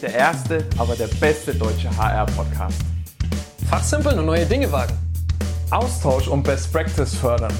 Nicht 0.00 0.14
der 0.14 0.18
erste, 0.18 0.64
aber 0.78 0.96
der 0.96 1.08
beste 1.08 1.54
deutsche 1.54 1.94
HR-Podcast. 1.94 2.78
Fachsimpeln 3.68 4.18
und 4.18 4.24
neue 4.24 4.46
Dinge 4.46 4.72
wagen. 4.72 4.96
Austausch 5.70 6.26
und 6.26 6.42
Best 6.42 6.72
Practice 6.72 7.14
fördern. 7.14 7.52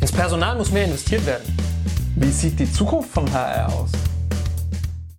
Ins 0.00 0.10
Personal 0.10 0.56
muss 0.56 0.70
mehr 0.70 0.86
investiert 0.86 1.26
werden. 1.26 1.54
Wie 2.16 2.30
sieht 2.30 2.58
die 2.58 2.72
Zukunft 2.72 3.10
von 3.10 3.30
HR 3.30 3.68
aus? 3.74 3.90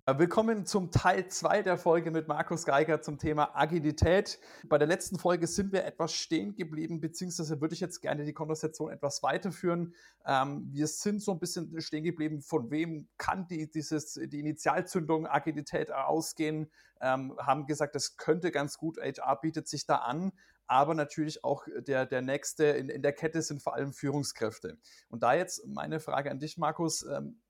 Willkommen 0.04 0.66
zum 0.66 0.90
Teil 0.90 1.28
2 1.28 1.62
der 1.62 1.78
Folge 1.78 2.10
mit 2.10 2.26
Markus 2.26 2.64
Geiger 2.64 3.02
zum 3.02 3.18
Thema 3.18 3.54
Agilität. 3.54 4.40
Bei 4.64 4.76
der 4.76 4.88
letzten 4.88 5.16
Folge 5.16 5.46
sind 5.46 5.72
wir 5.72 5.84
etwas 5.84 6.12
stehen 6.12 6.56
geblieben, 6.56 7.00
beziehungsweise 7.00 7.60
würde 7.60 7.74
ich 7.74 7.80
jetzt 7.80 8.00
gerne 8.00 8.24
die 8.24 8.32
Konversation 8.32 8.90
etwas 8.90 9.22
weiterführen. 9.22 9.94
Ähm, 10.26 10.68
wir 10.72 10.88
sind 10.88 11.22
so 11.22 11.30
ein 11.30 11.38
bisschen 11.38 11.80
stehen 11.80 12.02
geblieben, 12.02 12.42
von 12.42 12.72
wem 12.72 13.06
kann 13.16 13.46
die, 13.46 13.70
dieses, 13.70 14.14
die 14.14 14.40
Initialzündung 14.40 15.28
Agilität 15.28 15.92
ausgehen, 15.92 16.68
ähm, 17.00 17.36
haben 17.38 17.66
gesagt, 17.66 17.94
das 17.94 18.16
könnte 18.16 18.50
ganz 18.50 18.78
gut, 18.78 18.98
HR 18.98 19.40
bietet 19.40 19.68
sich 19.68 19.86
da 19.86 19.98
an, 19.98 20.32
aber 20.66 20.94
natürlich 20.94 21.44
auch 21.44 21.64
der, 21.78 22.06
der 22.06 22.22
nächste 22.22 22.64
in, 22.64 22.88
in 22.88 23.02
der 23.02 23.12
Kette 23.12 23.40
sind 23.40 23.62
vor 23.62 23.74
allem 23.74 23.92
Führungskräfte. 23.92 24.78
Und 25.10 25.22
da 25.22 25.34
jetzt 25.34 25.64
meine 25.68 26.00
Frage 26.00 26.32
an 26.32 26.40
dich, 26.40 26.58
Markus. 26.58 27.06
Ähm, 27.06 27.40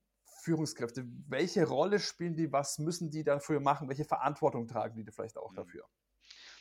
Führungskräfte? 0.43 1.05
Welche 1.27 1.65
Rolle 1.65 1.99
spielen 1.99 2.35
die? 2.35 2.51
Was 2.51 2.77
müssen 2.79 3.09
die 3.09 3.23
dafür 3.23 3.59
machen? 3.59 3.87
Welche 3.87 4.05
Verantwortung 4.05 4.67
tragen 4.67 5.03
die 5.03 5.11
vielleicht 5.11 5.37
auch 5.37 5.51
mhm. 5.51 5.55
dafür? 5.55 5.85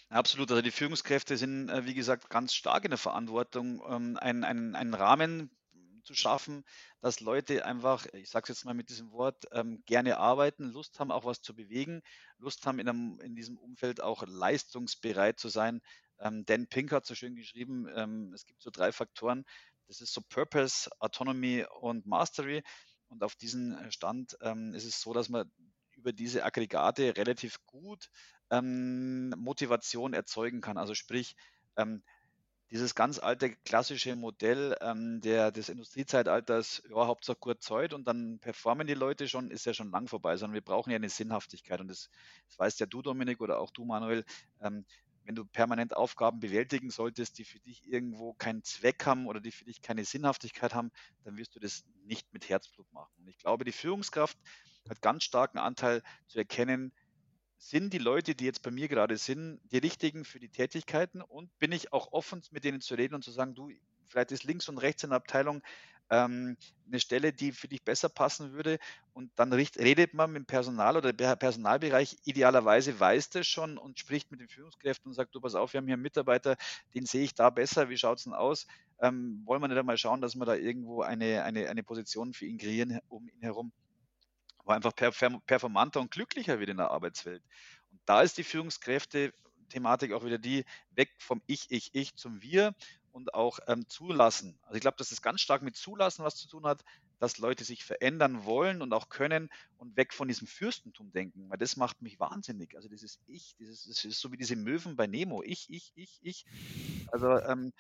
Absolut. 0.09 0.51
Also 0.51 0.63
die 0.63 0.71
Führungskräfte 0.71 1.37
sind, 1.37 1.69
äh, 1.69 1.87
wie 1.87 1.95
gesagt, 1.95 2.29
ganz 2.29 2.55
stark 2.55 2.85
in 2.85 2.91
der 2.91 2.99
Verantwortung, 2.99 3.83
ähm, 3.89 4.17
einen, 4.19 4.45
einen, 4.45 4.75
einen 4.75 4.95
Rahmen 4.95 5.51
zu 6.05 6.15
schaffen, 6.15 6.65
dass 7.01 7.21
Leute 7.21 7.65
einfach, 7.65 8.07
ich 8.13 8.29
sage 8.29 8.45
es 8.45 8.59
jetzt 8.59 8.65
mal 8.65 8.75
mit 8.75 8.91
diesem 8.91 9.13
Wort, 9.13 9.45
ähm, 9.53 9.83
gerne 9.87 10.19
arbeiten, 10.19 10.65
Lust 10.65 10.99
haben, 11.01 11.11
auch 11.11 11.25
was 11.25 11.41
zu 11.41 11.55
bewegen, 11.55 12.03
Lust 12.39 12.67
haben, 12.67 12.79
in, 12.79 12.89
einem, 12.89 13.21
in 13.21 13.35
diesem 13.35 13.57
Umfeld 13.57 14.01
auch 14.03 14.25
leistungsbereit 14.27 15.39
zu 15.39 15.49
sein. 15.49 15.81
Ähm, 16.19 16.45
Dan 16.45 16.67
Pink 16.67 16.93
hat 16.93 17.07
so 17.07 17.15
schön 17.15 17.35
geschrieben, 17.35 18.33
es 18.35 18.47
gibt 18.47 18.63
so 18.63 18.71
drei 18.71 18.93
Faktoren. 18.93 19.45
Das 19.87 20.01
ist 20.01 20.13
so 20.13 20.21
Purpose, 20.21 20.91
Autonomy 21.01 21.65
und 21.81 22.07
Mastery. 22.07 22.63
Und 23.13 23.23
auf 23.23 23.37
diesen 23.37 23.77
äh, 23.77 23.93
Stand 23.93 24.37
ähm, 24.41 24.75
ist 24.75 24.87
es 24.87 25.01
so, 25.01 25.13
dass 25.13 25.29
man 25.29 25.51
über 25.93 26.13
diese 26.13 26.45
Aggregate 26.45 27.17
relativ 27.17 27.65
gut 27.67 28.11
ähm, 28.51 29.31
Motivation 29.37 30.15
erzeugen 30.15 30.63
kann. 30.63 30.79
Also 30.79 30.95
sprich, 30.95 31.37
ähm, 31.77 32.03
dieses 32.71 32.95
ganz 32.95 33.19
alte 33.19 33.55
klassische 33.67 34.17
Modell 34.17 34.75
ähm, 34.81 35.21
der, 35.21 35.53
des 35.53 35.69
Industriezeitalters, 35.69 36.83
ja, 36.89 37.07
Hauptsache 37.07 37.37
gut 37.39 37.63
Zeug 37.63 37.93
und 37.93 38.09
dann 38.09 38.39
performen 38.39 38.87
die 38.87 38.95
Leute 38.95 39.29
schon, 39.29 39.51
ist 39.51 39.67
ja 39.67 39.75
schon 39.75 39.91
lang 39.91 40.09
vorbei, 40.09 40.39
sondern 40.39 40.55
wir 40.55 40.63
brauchen 40.63 40.91
ja 40.91 40.97
eine 40.97 41.11
Sinnhaftigkeit. 41.11 41.81
Und 41.83 41.89
das, 41.89 42.09
das 42.49 42.59
weißt 42.59 42.81
ja 42.81 42.87
du, 42.87 43.03
Dominik, 43.03 43.43
oder 43.43 43.59
auch 43.59 43.71
du, 43.71 43.85
Manuel, 43.85 44.25
ähm, 44.63 44.87
wenn 45.25 45.35
du 45.35 45.45
permanent 45.45 45.97
Aufgaben 45.97 46.41
bewältigen 46.41 46.91
solltest, 46.91 47.39
die 47.39 47.45
für 47.45 47.61
dich 47.61 47.87
irgendwo 47.87 48.35
keinen 48.35 48.63
Zweck 48.65 49.07
haben 49.07 49.27
oder 49.27 49.41
die 49.41 49.53
für 49.53 49.65
dich 49.65 49.83
keine 49.83 50.05
Sinnhaftigkeit 50.05 50.75
haben, 50.75 50.91
dann 51.25 51.37
wirst 51.37 51.55
du 51.55 51.61
das 51.61 51.85
nicht 52.05 52.33
mit 52.33 52.49
Herzblut 52.49 52.93
machen. 52.93 53.13
Und 53.19 53.29
ich 53.29 53.39
glaube, 53.39 53.65
die 53.65 53.73
Führungskraft 53.73 54.39
hat 54.89 55.01
ganz 55.01 55.25
starken 55.25 55.59
Anteil 55.59 56.03
zu 56.27 56.39
erkennen, 56.39 56.93
sind 57.59 57.93
die 57.93 57.99
Leute, 57.99 58.35
die 58.35 58.45
jetzt 58.45 58.63
bei 58.63 58.73
mir 58.73 58.89
gerade 58.89 59.17
sind, 59.17 59.61
die 59.71 59.79
richtigen 59.79 60.25
für 60.25 60.41
die 60.41 60.49
Tätigkeiten 60.49 61.23
und 61.23 61.57
bin 61.61 61.71
ich 61.71 61.93
auch 61.93 62.13
offen, 62.13 62.43
mit 62.51 62.65
denen 62.65 62.81
zu 62.81 62.95
reden 62.95 63.15
und 63.15 63.23
zu 63.23 63.31
sagen, 63.31 63.55
du, 63.55 63.71
vielleicht 64.09 64.33
ist 64.33 64.43
links 64.43 64.69
und 64.69 64.79
rechts 64.79 65.05
in 65.05 65.11
der 65.11 65.19
Abteilung 65.19 65.63
ähm, 66.13 66.59
eine 66.87 67.01
Stelle, 67.01 67.33
die 67.33 67.53
für 67.53 67.69
dich 67.69 67.83
besser 67.83 68.11
passen 68.11 68.53
würde. 68.53 68.79
Und 69.15 69.33
dann 69.37 69.51
redet 69.53 70.13
man 70.13 70.31
mit 70.31 70.43
dem 70.43 70.47
Personal 70.47 70.99
oder 70.99 71.15
der 71.15 71.37
Personalbereich 71.37 72.19
idealerweise 72.25 73.01
weiß 73.01 73.31
das 73.31 73.47
schon 73.47 73.79
und 73.79 73.99
spricht 73.99 74.31
mit 74.31 74.41
den 74.41 74.49
Führungskräften 74.49 75.09
und 75.09 75.15
sagt, 75.15 75.35
du 75.35 75.41
pass 75.41 75.55
auf, 75.55 75.73
wir 75.73 75.79
haben 75.79 75.87
hier 75.87 75.95
einen 75.95 76.03
Mitarbeiter, 76.03 76.57
den 76.95 77.07
sehe 77.07 77.25
ich 77.25 77.35
da 77.35 77.49
besser, 77.49 77.89
wie 77.89 77.97
schaut 77.97 78.19
es 78.19 78.25
denn 78.25 78.35
aus? 78.35 78.67
Ähm, 79.01 79.41
wollen 79.47 79.63
wir 79.63 79.69
nicht 79.69 79.79
einmal 79.79 79.97
schauen, 79.97 80.21
dass 80.21 80.37
wir 80.37 80.45
da 80.45 80.55
irgendwo 80.55 81.01
eine, 81.01 81.45
eine, 81.45 81.71
eine 81.71 81.83
Position 81.83 82.35
für 82.35 82.45
ihn 82.45 82.59
kreieren 82.59 83.01
um 83.09 83.27
ihn 83.29 83.41
herum, 83.41 83.73
wo 84.65 84.73
einfach 84.73 84.93
performanter 84.95 86.01
und 86.01 86.11
glücklicher 86.11 86.61
wird 86.61 86.69
in 86.69 86.77
der 86.77 86.91
Arbeitswelt. 86.91 87.43
Und 87.91 88.01
da 88.05 88.21
ist 88.21 88.37
die 88.37 88.45
Führungskräfte 88.45 89.33
Thematik 89.71 90.13
auch 90.13 90.25
wieder 90.25 90.39
die, 90.39 90.65
weg 90.91 91.09
vom 91.19 91.41
Ich, 91.47 91.71
Ich, 91.71 91.95
Ich 91.95 92.15
zum 92.17 92.43
Wir 92.43 92.75
und 93.13 93.35
auch 93.35 93.61
ähm, 93.67 93.87
zulassen. 93.89 94.59
Also 94.63 94.77
ich 94.77 94.81
glaube, 94.81 94.97
dass 94.97 95.11
das 95.11 95.23
ganz 95.23 95.41
stark 95.41 95.63
mit 95.63 95.77
Zulassen 95.77 96.25
was 96.25 96.37
zu 96.37 96.49
tun 96.49 96.65
hat, 96.65 96.85
dass 97.19 97.39
Leute 97.39 97.65
sich 97.65 97.85
verändern 97.85 98.45
wollen 98.45 98.83
und 98.83 98.93
auch 98.93 99.09
können 99.09 99.49
und 99.77 99.97
weg 99.97 100.13
von 100.13 100.27
diesem 100.27 100.49
Fürstentum 100.49 101.13
denken, 101.13 101.49
weil 101.49 101.59
das 101.59 101.77
macht 101.77 102.03
mich 102.03 102.19
wahnsinnig. 102.19 102.75
Also 102.75 102.89
dieses 102.89 103.21
Ich, 103.27 103.55
dieses, 103.61 103.85
das 103.85 104.05
ist 104.05 104.21
so 104.21 104.33
wie 104.33 104.37
diese 104.37 104.57
Möwen 104.57 104.97
bei 104.97 105.07
Nemo. 105.07 105.43
Ich, 105.43 105.71
ich, 105.71 105.93
ich, 105.95 106.19
ich. 106.23 106.45
Also 107.13 107.39
ähm, 107.39 107.73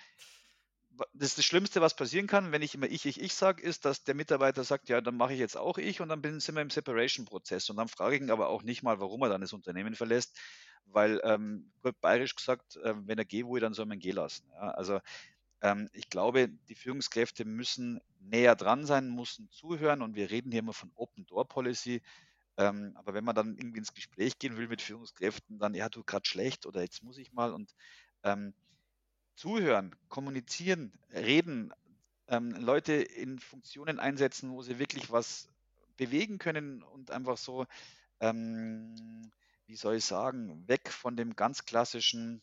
das 1.14 1.30
ist 1.30 1.38
das 1.38 1.44
Schlimmste, 1.44 1.80
was 1.80 1.96
passieren 1.96 2.26
kann, 2.26 2.52
wenn 2.52 2.62
ich 2.62 2.74
immer 2.74 2.86
ich, 2.86 3.06
ich, 3.06 3.20
ich 3.20 3.34
sage, 3.34 3.62
ist, 3.62 3.84
dass 3.84 4.04
der 4.04 4.14
Mitarbeiter 4.14 4.64
sagt, 4.64 4.88
ja, 4.88 5.00
dann 5.00 5.16
mache 5.16 5.32
ich 5.32 5.38
jetzt 5.38 5.56
auch 5.56 5.78
ich 5.78 6.00
und 6.00 6.08
dann 6.08 6.22
sind 6.40 6.54
wir 6.54 6.62
im 6.62 6.70
Separation-Prozess. 6.70 7.70
Und 7.70 7.76
dann 7.76 7.88
frage 7.88 8.16
ich 8.16 8.22
ihn 8.22 8.30
aber 8.30 8.48
auch 8.48 8.62
nicht 8.62 8.82
mal, 8.82 9.00
warum 9.00 9.22
er 9.22 9.28
dann 9.28 9.40
das 9.40 9.52
Unternehmen 9.52 9.94
verlässt, 9.94 10.38
weil, 10.86 11.20
ähm, 11.24 11.72
gut 11.82 12.00
bayerisch 12.00 12.34
gesagt, 12.34 12.76
äh, 12.76 12.94
wenn 13.06 13.18
er 13.18 13.24
gehen 13.24 13.48
will, 13.48 13.60
dann 13.60 13.74
soll 13.74 13.86
man 13.86 13.98
gehen 13.98 14.16
lassen. 14.16 14.46
Ja, 14.54 14.70
also 14.72 15.00
ähm, 15.62 15.88
ich 15.92 16.10
glaube, 16.10 16.48
die 16.68 16.74
Führungskräfte 16.74 17.44
müssen 17.44 18.00
näher 18.20 18.56
dran 18.56 18.84
sein, 18.84 19.14
müssen 19.14 19.50
zuhören 19.50 20.02
und 20.02 20.14
wir 20.16 20.30
reden 20.30 20.50
hier 20.50 20.60
immer 20.60 20.74
von 20.74 20.90
Open 20.94 21.24
Door 21.26 21.48
Policy. 21.48 22.02
Ähm, 22.58 22.92
aber 22.96 23.14
wenn 23.14 23.24
man 23.24 23.34
dann 23.34 23.56
irgendwie 23.56 23.78
ins 23.78 23.94
Gespräch 23.94 24.38
gehen 24.38 24.56
will 24.56 24.68
mit 24.68 24.82
Führungskräften, 24.82 25.58
dann, 25.58 25.74
ja, 25.74 25.88
du 25.88 26.04
gerade 26.04 26.28
schlecht 26.28 26.66
oder 26.66 26.82
jetzt 26.82 27.02
muss 27.02 27.16
ich 27.16 27.32
mal 27.32 27.52
und 27.52 27.74
ähm, 28.24 28.54
zuhören, 29.34 29.94
kommunizieren, 30.08 30.92
reden, 31.12 31.72
ähm, 32.28 32.50
Leute 32.52 32.92
in 32.94 33.38
Funktionen 33.38 33.98
einsetzen, 33.98 34.50
wo 34.50 34.62
sie 34.62 34.78
wirklich 34.78 35.10
was 35.10 35.48
bewegen 35.96 36.38
können 36.38 36.82
und 36.82 37.10
einfach 37.10 37.36
so 37.36 37.66
ähm, 38.20 38.94
wie 39.66 39.76
soll 39.76 39.96
ich 39.96 40.04
sagen, 40.04 40.62
weg 40.68 40.90
von 40.90 41.16
dem 41.16 41.34
ganz 41.34 41.64
klassischen, 41.64 42.40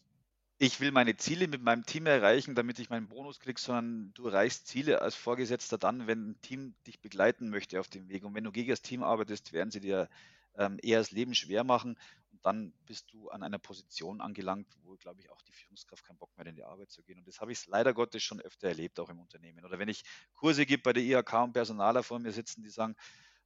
ich 0.57 0.79
will 0.81 0.91
meine 0.91 1.15
Ziele 1.15 1.47
mit 1.47 1.61
meinem 1.61 1.85
Team 1.85 2.05
erreichen, 2.05 2.55
damit 2.55 2.79
ich 2.79 2.89
meinen 2.89 3.07
Bonus 3.07 3.39
kriege, 3.39 3.59
sondern 3.59 4.11
du 4.15 4.27
erreichst 4.27 4.67
Ziele 4.67 5.01
als 5.01 5.15
Vorgesetzter 5.15 5.77
dann, 5.77 6.07
wenn 6.07 6.31
ein 6.31 6.41
Team 6.41 6.73
dich 6.87 6.99
begleiten 6.99 7.49
möchte 7.49 7.79
auf 7.79 7.87
dem 7.87 8.09
Weg. 8.09 8.25
Und 8.25 8.33
wenn 8.35 8.43
du 8.43 8.51
gegen 8.51 8.69
das 8.69 8.81
Team 8.81 9.03
arbeitest, 9.03 9.53
werden 9.53 9.71
sie 9.71 9.79
dir 9.79 10.09
ähm, 10.57 10.79
eher 10.81 10.99
das 10.99 11.11
Leben 11.11 11.33
schwer 11.35 11.63
machen. 11.63 11.97
Dann 12.41 12.73
bist 12.85 13.11
du 13.11 13.29
an 13.29 13.43
einer 13.43 13.59
Position 13.59 14.21
angelangt, 14.21 14.67
wo, 14.83 14.95
glaube 14.95 15.21
ich, 15.21 15.29
auch 15.29 15.41
die 15.41 15.51
Führungskraft 15.51 16.05
keinen 16.05 16.17
Bock 16.17 16.35
mehr 16.37 16.45
in 16.45 16.55
die 16.55 16.63
Arbeit 16.63 16.89
zu 16.89 17.03
gehen. 17.03 17.19
Und 17.19 17.27
das 17.27 17.41
habe 17.41 17.51
ich 17.51 17.65
leider 17.67 17.93
Gottes 17.93 18.23
schon 18.23 18.39
öfter 18.39 18.69
erlebt, 18.69 18.99
auch 18.99 19.09
im 19.09 19.19
Unternehmen. 19.19 19.65
Oder 19.65 19.79
wenn 19.79 19.89
ich 19.89 20.03
Kurse 20.35 20.65
gebe 20.65 20.83
bei 20.83 20.93
der 20.93 21.03
IHK 21.03 21.33
und 21.43 21.53
Personaler 21.53 22.03
vor 22.03 22.19
mir 22.19 22.31
sitzen, 22.31 22.63
die 22.63 22.69
sagen, 22.69 22.95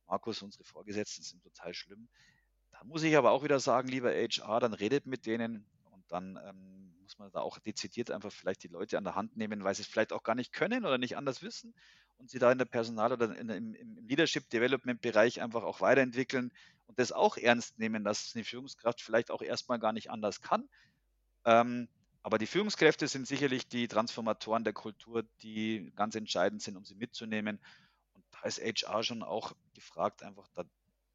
Markus, 0.08 0.42
unsere 0.42 0.64
Vorgesetzten 0.64 1.24
sind 1.24 1.42
total 1.42 1.74
schlimm 1.74 2.08
muss 2.86 3.04
ich 3.04 3.16
aber 3.18 3.32
auch 3.32 3.44
wieder 3.44 3.60
sagen, 3.60 3.88
lieber 3.88 4.12
HR, 4.12 4.60
dann 4.60 4.74
redet 4.74 5.06
mit 5.06 5.26
denen 5.26 5.66
und 5.92 6.04
dann 6.10 6.40
ähm, 6.46 6.96
muss 7.02 7.18
man 7.18 7.32
da 7.32 7.40
auch 7.42 7.60
dezidiert 7.60 8.12
einfach 8.12 8.32
vielleicht 8.32 8.64
die 8.64 8.68
Leute 8.68 8.98
an 8.98 9.04
der 9.04 9.16
Hand 9.16 9.38
nehmen, 9.38 9.64
weil 9.64 9.76
sie 9.76 9.84
es 9.84 9.88
vielleicht 9.88 10.14
auch 10.14 10.24
gar 10.24 10.36
nicht 10.36 10.54
können 10.54 10.86
oder 10.86 10.98
nicht 10.98 11.18
anders 11.18 11.42
wissen 11.42 11.74
und 12.18 12.30
sie 12.30 12.40
da 12.40 12.52
in 12.52 12.58
der 12.58 12.66
Personal- 12.66 13.14
oder 13.14 13.36
in, 13.38 13.50
im, 13.50 13.74
im 13.76 13.98
Leadership 14.08 14.50
Development 14.50 15.02
Bereich 15.02 15.42
einfach 15.42 15.64
auch 15.64 15.82
weiterentwickeln 15.82 16.52
und 16.94 17.00
das 17.00 17.12
auch 17.12 17.38
ernst 17.38 17.80
nehmen, 17.80 18.04
dass 18.04 18.34
eine 18.36 18.44
Führungskraft 18.44 19.02
vielleicht 19.02 19.32
auch 19.32 19.42
erstmal 19.42 19.80
gar 19.80 19.94
nicht 19.94 20.12
anders 20.12 20.42
kann. 20.42 20.70
Ähm, 21.44 21.88
aber 22.22 22.38
die 22.38 22.46
Führungskräfte 22.46 23.08
sind 23.08 23.28
sicherlich 23.28 23.68
die 23.68 23.88
Transformatoren 23.88 24.64
der 24.64 24.74
Kultur, 24.74 25.24
die 25.42 25.92
ganz 25.96 26.14
entscheidend 26.14 26.62
sind, 26.62 26.78
um 26.78 26.86
sie 26.86 26.94
mitzunehmen. 26.94 27.60
Und 28.14 28.24
da 28.30 28.42
ist 28.48 28.60
HR 28.60 29.04
schon 29.04 29.24
auch 29.24 29.54
gefragt, 29.74 30.22
einfach 30.22 30.48
da 30.54 30.66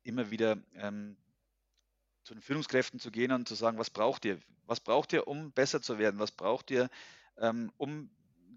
immer 0.02 0.32
wieder 0.32 0.58
ähm, 0.74 1.16
zu 2.24 2.34
den 2.34 2.42
Führungskräften 2.42 2.98
zu 2.98 3.12
gehen 3.12 3.30
und 3.30 3.46
zu 3.46 3.54
sagen, 3.54 3.78
was 3.78 3.90
braucht 3.90 4.24
ihr? 4.24 4.40
Was 4.66 4.80
braucht 4.80 5.12
ihr, 5.12 5.28
um 5.28 5.52
besser 5.52 5.80
zu 5.80 5.98
werden? 5.98 6.18
Was 6.18 6.32
braucht 6.32 6.72
ihr, 6.72 6.90
ähm, 7.38 7.72
um 7.76 8.10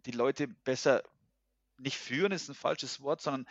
die 0.07 0.11
Leute 0.11 0.47
besser, 0.47 1.03
nicht 1.77 1.97
führen 1.97 2.31
ist 2.31 2.49
ein 2.49 2.55
falsches 2.55 2.99
Wort, 2.99 3.21
sondern 3.21 3.45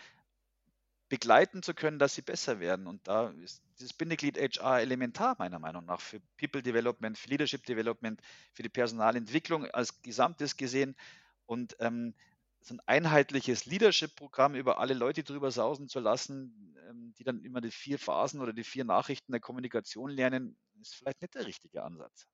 begleiten 1.11 1.63
zu 1.63 1.75
können, 1.75 1.99
dass 1.99 2.15
sie 2.15 2.23
besser 2.23 2.61
werden. 2.61 2.87
Und 2.87 3.07
da 3.07 3.31
ist 3.43 3.63
dieses 3.79 3.93
Bindeglied 3.93 4.39
HR 4.39 4.81
elementar, 4.81 5.37
meiner 5.39 5.59
Meinung 5.59 5.85
nach, 5.85 6.01
für 6.01 6.21
People 6.39 6.63
Development, 6.63 7.19
für 7.19 7.29
Leadership 7.29 7.67
Development, 7.67 8.19
für 8.55 8.63
die 8.63 8.69
Personalentwicklung 8.71 9.67
als 9.67 10.01
Gesamtes 10.01 10.57
gesehen. 10.57 10.97
Und 11.45 11.77
ähm, 11.81 12.15
so 12.61 12.75
ein 12.75 12.81
einheitliches 12.87 13.67
Leadership-Programm 13.67 14.55
über 14.55 14.79
alle 14.79 14.95
Leute 14.95 15.25
drüber 15.25 15.51
sausen 15.51 15.89
zu 15.89 15.99
lassen, 15.99 16.77
ähm, 16.89 17.13
die 17.19 17.25
dann 17.25 17.43
immer 17.43 17.61
die 17.61 17.73
vier 17.73 17.99
Phasen 17.99 18.41
oder 18.41 18.53
die 18.53 18.65
vier 18.65 18.85
Nachrichten 18.85 19.33
der 19.33 19.41
Kommunikation 19.41 20.11
lernen, 20.11 20.57
ist 20.81 20.95
vielleicht 20.95 21.21
nicht 21.21 21.35
der 21.35 21.47
richtige 21.47 21.83
Ansatz. 21.83 22.27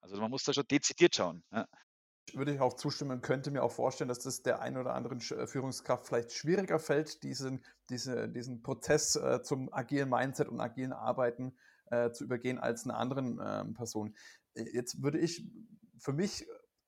Also 0.00 0.20
man 0.20 0.30
muss 0.30 0.44
da 0.44 0.52
schon 0.52 0.66
dezidiert 0.68 1.16
schauen. 1.16 1.42
Ja. 1.50 1.66
Würde 2.36 2.54
ich 2.54 2.60
auch 2.60 2.74
zustimmen, 2.74 3.20
könnte 3.20 3.50
mir 3.50 3.62
auch 3.62 3.72
vorstellen, 3.72 4.08
dass 4.08 4.20
das 4.20 4.42
der 4.42 4.60
einen 4.60 4.76
oder 4.76 4.94
anderen 4.94 5.18
äh, 5.18 5.46
Führungskraft 5.46 6.06
vielleicht 6.06 6.32
schwieriger 6.32 6.78
fällt, 6.78 7.22
diesen, 7.22 7.64
diese, 7.90 8.28
diesen 8.28 8.62
Prozess 8.62 9.16
äh, 9.16 9.42
zum 9.42 9.72
agilen 9.72 10.08
Mindset 10.08 10.48
und 10.48 10.60
agilen 10.60 10.92
Arbeiten 10.92 11.56
äh, 11.90 12.10
zu 12.10 12.24
übergehen 12.24 12.58
als 12.58 12.84
einer 12.84 12.98
anderen 12.98 13.40
ähm, 13.44 13.74
Person. 13.74 14.14
Äh, 14.54 14.64
jetzt 14.72 15.02
würde 15.02 15.18
ich 15.18 15.46
für 15.98 16.12
mich 16.12 16.46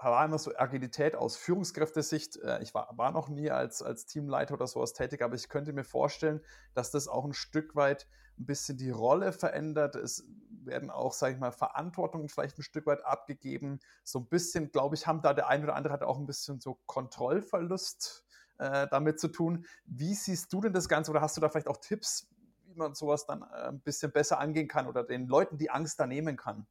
war 0.09 0.25
immer 0.25 0.39
so 0.39 0.53
Agilität 0.57 1.15
aus 1.15 1.37
Führungskräftesicht. 1.37 2.37
Äh, 2.39 2.63
ich 2.63 2.75
war, 2.75 2.97
war 2.97 3.13
noch 3.13 3.29
nie 3.29 3.51
als, 3.51 3.83
als 3.83 4.07
Teamleiter 4.07 4.55
oder 4.55 4.67
sowas 4.67 4.93
tätig, 4.93 5.23
aber 5.23 5.35
ich 5.35 5.49
könnte 5.49 5.73
mir 5.73 5.85
vorstellen, 5.85 6.41
dass 6.75 6.91
das 6.91 7.09
auch 7.09 7.25
ein 7.25 7.35
Stück 7.35 7.77
weit 7.77 8.07
ein 8.39 8.47
bisschen 8.47 8.79
die 8.79 8.91
Rolle 8.91 9.33
verändert. 9.33 9.97
Es 9.97 10.25
werden 10.65 10.91
auch, 10.91 11.13
sage 11.13 11.35
ich 11.35 11.41
mal, 11.41 11.53
Verantwortungen 11.53 12.29
vielleicht 12.29 12.59
ein 12.59 12.63
Stück 12.63 12.87
weit 12.87 13.05
abgegeben. 13.05 13.81
So 14.05 14.21
ein 14.21 14.29
bisschen, 14.29 14.71
glaube 14.73 14.95
ich, 14.95 15.07
haben 15.07 15.23
da 15.23 15.35
der 15.35 15.49
eine 15.49 15.65
oder 15.65 15.77
andere 15.77 15.93
hat 15.93 16.03
auch 16.03 16.19
ein 16.19 16.27
bisschen 16.27 16.61
so 16.61 16.79
Kontrollverlust 16.87 18.25
äh, 18.59 18.87
damit 18.89 19.19
zu 19.21 19.29
tun. 19.29 19.67
Wie 19.85 20.15
siehst 20.15 20.53
du 20.53 20.61
denn 20.61 20.73
das 20.73 20.89
Ganze 20.89 21.11
oder 21.11 21.21
hast 21.21 21.37
du 21.37 21.41
da 21.41 21.49
vielleicht 21.49 21.69
auch 21.69 21.79
Tipps, 21.79 22.29
wie 22.65 22.75
man 22.75 22.95
sowas 22.95 23.27
dann 23.27 23.43
äh, 23.43 23.69
ein 23.69 23.81
bisschen 23.81 24.13
besser 24.13 24.39
angehen 24.39 24.69
kann 24.69 24.87
oder 24.87 25.03
den 25.03 25.27
Leuten 25.27 25.59
die 25.59 25.71
Angst 25.71 25.99
da 25.99 26.07
nehmen 26.07 26.37
kann? 26.37 26.67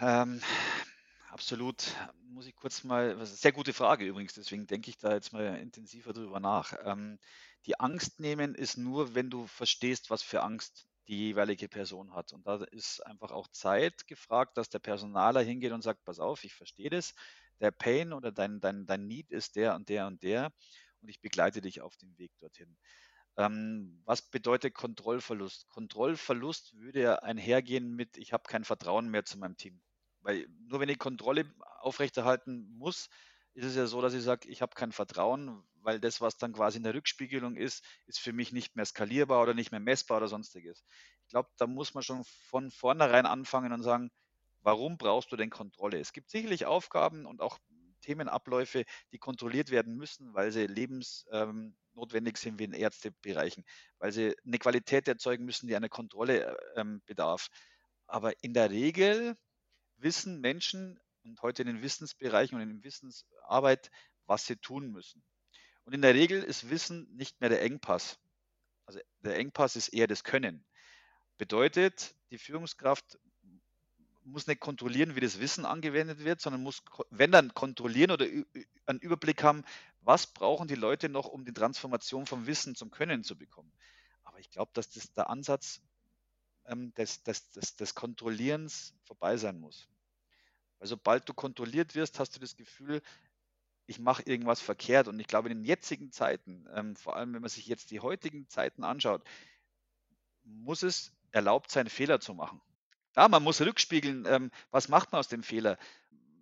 Ähm, 0.00 0.40
absolut. 1.30 1.94
Muss 2.22 2.46
ich 2.46 2.56
kurz 2.56 2.84
mal, 2.84 3.24
sehr 3.26 3.52
gute 3.52 3.72
Frage 3.72 4.04
übrigens, 4.06 4.34
deswegen 4.34 4.66
denke 4.66 4.90
ich 4.90 4.98
da 4.98 5.12
jetzt 5.12 5.32
mal 5.32 5.56
intensiver 5.58 6.12
drüber 6.12 6.40
nach. 6.40 6.72
Ähm, 6.84 7.18
die 7.66 7.78
Angst 7.80 8.20
nehmen 8.20 8.54
ist 8.54 8.78
nur, 8.78 9.14
wenn 9.14 9.28
du 9.28 9.46
verstehst, 9.46 10.10
was 10.10 10.22
für 10.22 10.42
Angst 10.42 10.87
die 11.08 11.16
jeweilige 11.16 11.68
Person 11.68 12.14
hat. 12.14 12.32
Und 12.32 12.46
da 12.46 12.62
ist 12.70 13.04
einfach 13.06 13.32
auch 13.32 13.48
Zeit 13.48 14.06
gefragt, 14.06 14.56
dass 14.56 14.68
der 14.68 14.78
Personaler 14.78 15.40
hingeht 15.40 15.72
und 15.72 15.82
sagt, 15.82 16.04
pass 16.04 16.20
auf, 16.20 16.44
ich 16.44 16.54
verstehe 16.54 16.90
das. 16.90 17.14
Der 17.60 17.70
Pain 17.70 18.12
oder 18.12 18.30
dein, 18.30 18.60
dein, 18.60 18.86
dein 18.86 19.06
Need 19.06 19.30
ist 19.30 19.56
der 19.56 19.74
und 19.74 19.88
der 19.88 20.06
und 20.06 20.22
der 20.22 20.52
und 21.00 21.08
ich 21.08 21.20
begleite 21.20 21.60
dich 21.60 21.80
auf 21.80 21.96
dem 21.96 22.16
Weg 22.18 22.32
dorthin. 22.38 22.76
Ähm, 23.36 24.02
was 24.04 24.22
bedeutet 24.22 24.74
Kontrollverlust? 24.74 25.68
Kontrollverlust 25.68 26.74
würde 26.76 27.00
ja 27.02 27.14
einhergehen 27.16 27.94
mit, 27.94 28.16
ich 28.16 28.32
habe 28.32 28.44
kein 28.48 28.64
Vertrauen 28.64 29.08
mehr 29.10 29.24
zu 29.24 29.38
meinem 29.38 29.56
Team. 29.56 29.80
Weil 30.20 30.48
nur 30.66 30.80
wenn 30.80 30.88
ich 30.88 30.98
Kontrolle 30.98 31.44
aufrechterhalten 31.80 32.76
muss, 32.76 33.08
ist 33.54 33.64
es 33.64 33.76
ja 33.76 33.86
so, 33.86 34.02
dass 34.02 34.14
ich 34.14 34.22
sage, 34.22 34.48
ich 34.48 34.60
habe 34.60 34.74
kein 34.74 34.92
Vertrauen, 34.92 35.62
weil 35.88 36.00
das, 36.00 36.20
was 36.20 36.36
dann 36.36 36.52
quasi 36.52 36.76
in 36.76 36.82
der 36.82 36.92
Rückspiegelung 36.92 37.56
ist, 37.56 37.82
ist 38.04 38.20
für 38.20 38.34
mich 38.34 38.52
nicht 38.52 38.76
mehr 38.76 38.84
skalierbar 38.84 39.42
oder 39.42 39.54
nicht 39.54 39.70
mehr 39.70 39.80
messbar 39.80 40.18
oder 40.18 40.28
sonstiges. 40.28 40.84
Ich 41.24 41.30
glaube, 41.30 41.48
da 41.56 41.66
muss 41.66 41.94
man 41.94 42.02
schon 42.02 42.24
von 42.24 42.70
vornherein 42.70 43.24
anfangen 43.24 43.72
und 43.72 43.82
sagen, 43.82 44.10
warum 44.60 44.98
brauchst 44.98 45.32
du 45.32 45.36
denn 45.36 45.48
Kontrolle? 45.48 45.98
Es 45.98 46.12
gibt 46.12 46.28
sicherlich 46.28 46.66
Aufgaben 46.66 47.24
und 47.24 47.40
auch 47.40 47.58
Themenabläufe, 48.02 48.84
die 49.12 49.18
kontrolliert 49.18 49.70
werden 49.70 49.96
müssen, 49.96 50.34
weil 50.34 50.52
sie 50.52 50.66
lebensnotwendig 50.66 52.34
ähm, 52.34 52.36
sind 52.36 52.58
wie 52.58 52.64
in 52.64 52.74
Ärztebereichen, 52.74 53.64
weil 53.98 54.12
sie 54.12 54.36
eine 54.44 54.58
Qualität 54.58 55.08
erzeugen 55.08 55.46
müssen, 55.46 55.68
die 55.68 55.74
einer 55.74 55.88
Kontrolle 55.88 56.54
ähm, 56.76 57.00
bedarf. 57.06 57.48
Aber 58.06 58.34
in 58.42 58.52
der 58.52 58.68
Regel 58.68 59.38
wissen 59.96 60.42
Menschen 60.42 61.00
und 61.24 61.40
heute 61.40 61.62
in 61.62 61.68
den 61.68 61.80
Wissensbereichen 61.80 62.56
und 62.56 62.60
in 62.60 62.74
der 62.74 62.84
Wissensarbeit, 62.84 63.90
was 64.26 64.44
sie 64.44 64.56
tun 64.56 64.92
müssen. 64.92 65.24
Und 65.88 65.94
in 65.94 66.02
der 66.02 66.12
Regel 66.12 66.42
ist 66.42 66.68
Wissen 66.68 67.08
nicht 67.16 67.40
mehr 67.40 67.48
der 67.48 67.62
Engpass. 67.62 68.18
Also 68.84 69.00
der 69.24 69.36
Engpass 69.38 69.74
ist 69.74 69.88
eher 69.88 70.06
das 70.06 70.22
Können. 70.22 70.62
Bedeutet, 71.38 72.14
die 72.30 72.36
Führungskraft 72.36 73.18
muss 74.22 74.46
nicht 74.46 74.60
kontrollieren, 74.60 75.16
wie 75.16 75.20
das 75.20 75.40
Wissen 75.40 75.64
angewendet 75.64 76.22
wird, 76.24 76.42
sondern 76.42 76.62
muss, 76.62 76.82
wenn 77.08 77.32
dann 77.32 77.54
kontrollieren 77.54 78.10
oder 78.10 78.26
einen 78.84 78.98
Überblick 79.00 79.42
haben, 79.42 79.64
was 80.02 80.26
brauchen 80.26 80.68
die 80.68 80.74
Leute 80.74 81.08
noch, 81.08 81.24
um 81.24 81.46
die 81.46 81.54
Transformation 81.54 82.26
vom 82.26 82.46
Wissen 82.46 82.74
zum 82.74 82.90
Können 82.90 83.24
zu 83.24 83.34
bekommen. 83.34 83.72
Aber 84.24 84.38
ich 84.40 84.50
glaube, 84.50 84.72
dass 84.74 84.90
das 84.90 85.14
der 85.14 85.30
Ansatz 85.30 85.80
ähm, 86.66 86.92
des, 86.96 87.22
des, 87.22 87.48
des, 87.52 87.76
des 87.76 87.94
Kontrollierens 87.94 88.92
vorbei 89.04 89.38
sein 89.38 89.58
muss. 89.58 89.88
Weil 90.80 90.88
sobald 90.88 91.26
du 91.26 91.32
kontrolliert 91.32 91.94
wirst, 91.94 92.20
hast 92.20 92.36
du 92.36 92.40
das 92.40 92.56
Gefühl, 92.56 93.00
ich 93.88 93.98
mache 93.98 94.22
irgendwas 94.22 94.60
verkehrt. 94.60 95.08
Und 95.08 95.18
ich 95.18 95.26
glaube, 95.26 95.48
in 95.48 95.58
den 95.58 95.64
jetzigen 95.64 96.12
Zeiten, 96.12 96.68
ähm, 96.74 96.94
vor 96.94 97.16
allem 97.16 97.32
wenn 97.32 97.40
man 97.40 97.48
sich 97.48 97.66
jetzt 97.66 97.90
die 97.90 98.00
heutigen 98.00 98.46
Zeiten 98.48 98.84
anschaut, 98.84 99.24
muss 100.44 100.82
es 100.82 101.12
erlaubt 101.32 101.70
sein, 101.70 101.88
Fehler 101.88 102.20
zu 102.20 102.34
machen. 102.34 102.60
Ja, 103.16 103.28
man 103.28 103.42
muss 103.42 103.60
rückspiegeln, 103.60 104.26
ähm, 104.26 104.50
was 104.70 104.88
macht 104.88 105.10
man 105.10 105.20
aus 105.20 105.28
dem 105.28 105.42
Fehler. 105.42 105.78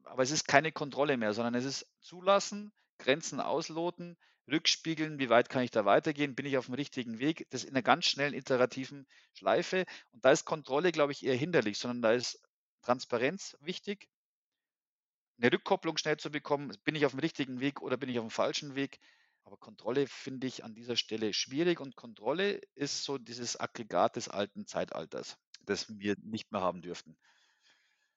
Aber 0.04 0.24
es 0.24 0.32
ist 0.32 0.48
keine 0.48 0.72
Kontrolle 0.72 1.16
mehr, 1.16 1.34
sondern 1.34 1.54
es 1.54 1.64
ist 1.64 1.86
zulassen, 2.00 2.72
Grenzen 2.98 3.40
ausloten, 3.40 4.16
rückspiegeln, 4.50 5.20
wie 5.20 5.30
weit 5.30 5.48
kann 5.48 5.62
ich 5.62 5.70
da 5.70 5.84
weitergehen, 5.84 6.34
bin 6.34 6.46
ich 6.46 6.58
auf 6.58 6.66
dem 6.66 6.74
richtigen 6.74 7.20
Weg, 7.20 7.46
das 7.50 7.62
in 7.62 7.70
einer 7.70 7.82
ganz 7.82 8.06
schnellen 8.06 8.34
iterativen 8.34 9.06
Schleife. 9.34 9.84
Und 10.10 10.24
da 10.24 10.32
ist 10.32 10.44
Kontrolle, 10.44 10.90
glaube 10.90 11.12
ich, 11.12 11.24
eher 11.24 11.36
hinderlich, 11.36 11.78
sondern 11.78 12.02
da 12.02 12.12
ist 12.12 12.42
Transparenz 12.82 13.56
wichtig, 13.60 14.08
eine 15.38 15.52
Rückkopplung 15.52 15.96
schnell 15.98 16.16
zu 16.16 16.30
bekommen, 16.30 16.76
bin 16.84 16.94
ich 16.94 17.06
auf 17.06 17.12
dem 17.12 17.20
richtigen 17.20 17.60
Weg 17.60 17.82
oder 17.82 17.96
bin 17.96 18.08
ich 18.08 18.18
auf 18.18 18.24
dem 18.24 18.30
falschen 18.30 18.74
Weg. 18.74 18.98
Aber 19.44 19.56
Kontrolle 19.56 20.06
finde 20.08 20.46
ich 20.46 20.64
an 20.64 20.74
dieser 20.74 20.96
Stelle 20.96 21.32
schwierig 21.32 21.80
und 21.80 21.94
Kontrolle 21.94 22.60
ist 22.74 23.04
so 23.04 23.16
dieses 23.16 23.58
Aggregat 23.58 24.16
des 24.16 24.28
alten 24.28 24.66
Zeitalters, 24.66 25.38
das 25.60 25.86
wir 25.98 26.16
nicht 26.20 26.50
mehr 26.50 26.62
haben 26.62 26.82
dürften. 26.82 27.16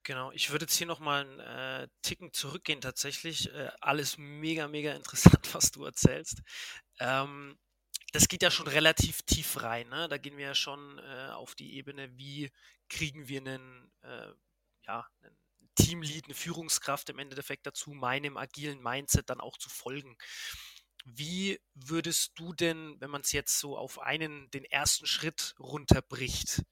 Genau, 0.04 0.32
ich 0.32 0.50
würde 0.50 0.64
jetzt 0.64 0.76
hier 0.76 0.88
nochmal 0.88 1.22
einen 1.22 1.40
äh, 1.84 1.88
Ticken 2.02 2.34
zurückgehen 2.34 2.82
tatsächlich. 2.82 3.54
Äh, 3.54 3.70
alles 3.80 4.18
mega, 4.18 4.68
mega 4.68 4.92
interessant, 4.96 5.54
was 5.54 5.72
du 5.72 5.86
erzählst. 5.86 6.42
Ähm, 7.00 7.60
das 8.12 8.28
geht 8.28 8.42
ja 8.42 8.50
schon 8.50 8.68
relativ 8.68 9.22
tief 9.22 9.62
rein. 9.62 9.88
Ne? 9.90 10.08
Da 10.08 10.18
gehen 10.18 10.38
wir 10.38 10.46
ja 10.46 10.56
schon 10.56 10.98
äh, 11.00 11.30
auf 11.34 11.54
die 11.54 11.76
Ebene, 11.76 12.18
wie 12.18 12.52
kriegen 12.90 13.28
wir 13.28 13.42
einen, 13.42 13.92
äh, 14.02 14.32
ja, 14.88 15.08
einen 15.22 15.38
Teamlead, 15.80 16.26
eine 16.26 16.34
Führungskraft 16.34 17.10
im 17.10 17.20
Endeffekt 17.20 17.66
dazu, 17.66 17.92
meinem 17.92 18.38
agilen 18.38 18.82
Mindset 18.82 19.30
dann 19.30 19.40
auch 19.40 19.58
zu 19.58 19.70
folgen. 19.70 20.18
Wie 21.06 21.60
würdest 21.74 22.34
du 22.36 22.54
denn, 22.54 22.98
wenn 23.00 23.10
man 23.10 23.22
es 23.22 23.32
jetzt 23.32 23.58
so 23.60 23.78
auf 23.78 24.00
einen, 24.00 24.52
den 24.52 24.66
ersten 24.66 25.06
Schritt 25.06 25.56
runterbricht, 25.60 26.64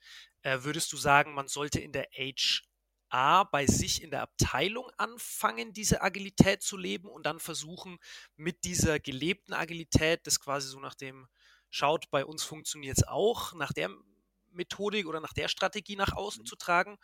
äh, 0.42 0.60
würdest 0.62 0.92
du 0.92 0.98
sagen, 0.98 1.34
man 1.34 1.48
sollte 1.48 1.80
in 1.80 1.94
der 1.94 2.08
HR 2.12 3.46
bei 3.46 3.66
sich 3.66 4.04
in 4.04 4.12
der 4.12 4.22
Abteilung 4.22 4.90
anfangen, 4.98 5.74
diese 5.74 6.02
Agilität 6.02 6.62
zu 6.62 6.76
leben 6.78 7.08
und 7.08 7.26
dann 7.26 7.40
versuchen, 7.40 7.98
mit 8.36 8.66
dieser 8.66 9.00
gelebten 9.00 9.54
Agilität, 9.54 10.28
das 10.28 10.40
quasi 10.40 10.68
so 10.68 10.80
nach 10.80 10.96
dem 10.96 11.28
schaut, 11.70 12.10
bei 12.12 12.26
uns 12.26 12.44
funktioniert 12.44 12.98
es 12.98 13.08
auch, 13.08 13.54
nach 13.54 13.72
der 13.72 13.90
Methodik 14.52 15.08
oder 15.08 15.22
nach 15.22 15.34
der 15.34 15.48
Strategie 15.48 15.96
nach 15.96 16.14
außen 16.14 16.42
mhm. 16.42 16.46
zu 16.46 16.56
tragen 16.56 16.98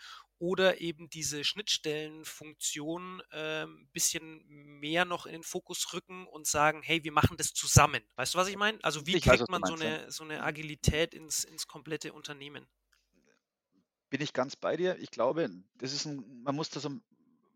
oder 0.43 0.81
eben 0.81 1.09
diese 1.09 1.45
Schnittstellenfunktion 1.45 3.21
ein 3.29 3.67
ähm, 3.69 3.87
bisschen 3.93 4.43
mehr 4.45 5.05
noch 5.05 5.25
in 5.25 5.31
den 5.31 5.43
Fokus 5.43 5.93
rücken 5.93 6.27
und 6.27 6.47
sagen, 6.47 6.81
hey, 6.83 7.01
wir 7.05 7.13
machen 7.13 7.37
das 7.37 7.53
zusammen. 7.53 8.03
Weißt 8.17 8.33
du, 8.33 8.39
was 8.39 8.49
ich 8.49 8.57
meine? 8.57 8.77
Also 8.83 9.07
wie 9.07 9.15
ich 9.15 9.23
kriegt 9.23 9.39
weiß, 9.39 9.47
man 9.47 9.61
meinst, 9.61 9.79
so, 9.79 9.85
eine, 9.85 10.11
so 10.11 10.23
eine 10.25 10.43
Agilität 10.43 11.13
ins, 11.13 11.45
ins 11.45 11.65
komplette 11.65 12.11
Unternehmen? 12.11 12.67
Bin 14.09 14.19
ich 14.19 14.33
ganz 14.33 14.57
bei 14.57 14.75
dir. 14.75 14.97
Ich 14.99 15.11
glaube, 15.11 15.49
das 15.75 15.93
ist 15.93 16.03
ein, 16.03 16.43
man 16.43 16.55
muss 16.55 16.69
das 16.69 16.83
so, 16.83 16.89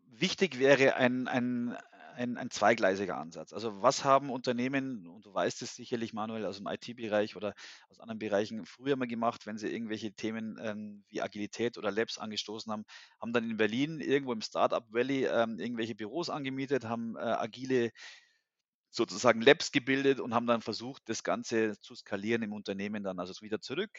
wichtig 0.06 0.58
wäre 0.58 0.94
ein, 0.94 1.28
ein, 1.28 1.76
ein, 2.18 2.36
ein 2.36 2.50
zweigleisiger 2.50 3.16
Ansatz. 3.16 3.52
Also 3.52 3.80
was 3.80 4.04
haben 4.04 4.30
Unternehmen, 4.30 5.06
und 5.06 5.24
du 5.24 5.32
weißt 5.32 5.62
es 5.62 5.76
sicherlich, 5.76 6.12
Manuel, 6.12 6.44
aus 6.46 6.56
dem 6.56 6.66
IT-Bereich 6.66 7.36
oder 7.36 7.54
aus 7.88 8.00
anderen 8.00 8.18
Bereichen 8.18 8.66
früher 8.66 8.96
mal 8.96 9.06
gemacht, 9.06 9.46
wenn 9.46 9.56
sie 9.56 9.68
irgendwelche 9.68 10.12
Themen 10.12 10.58
ähm, 10.60 11.04
wie 11.08 11.22
Agilität 11.22 11.78
oder 11.78 11.92
Labs 11.92 12.18
angestoßen 12.18 12.72
haben, 12.72 12.84
haben 13.20 13.32
dann 13.32 13.48
in 13.48 13.56
Berlin 13.56 14.00
irgendwo 14.00 14.32
im 14.32 14.42
Startup 14.42 14.84
Valley 14.92 15.26
ähm, 15.26 15.60
irgendwelche 15.60 15.94
Büros 15.94 16.28
angemietet, 16.28 16.84
haben 16.84 17.16
äh, 17.16 17.20
agile 17.20 17.92
sozusagen 18.90 19.40
Labs 19.40 19.70
gebildet 19.70 20.18
und 20.18 20.34
haben 20.34 20.46
dann 20.46 20.60
versucht, 20.60 21.08
das 21.08 21.22
Ganze 21.22 21.78
zu 21.78 21.94
skalieren 21.94 22.42
im 22.42 22.52
Unternehmen 22.52 23.04
dann, 23.04 23.20
also 23.20 23.40
wieder 23.42 23.60
zurück 23.60 23.90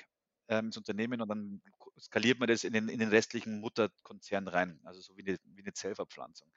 ähm, 0.50 0.66
ins 0.66 0.78
Unternehmen 0.78 1.22
und 1.22 1.30
dann 1.30 1.62
skaliert 1.98 2.40
man 2.40 2.50
das 2.50 2.66
in 2.66 2.74
den, 2.74 2.90
in 2.90 3.00
den 3.00 3.10
restlichen 3.10 3.62
Mutterkonzern 3.62 4.48
rein, 4.50 4.80
also 4.84 5.00
so 5.00 5.16
wie 5.16 5.26
eine, 5.26 5.38
wie 5.56 5.62
eine 5.62 5.74
Zellverpflanzung. 5.74 6.50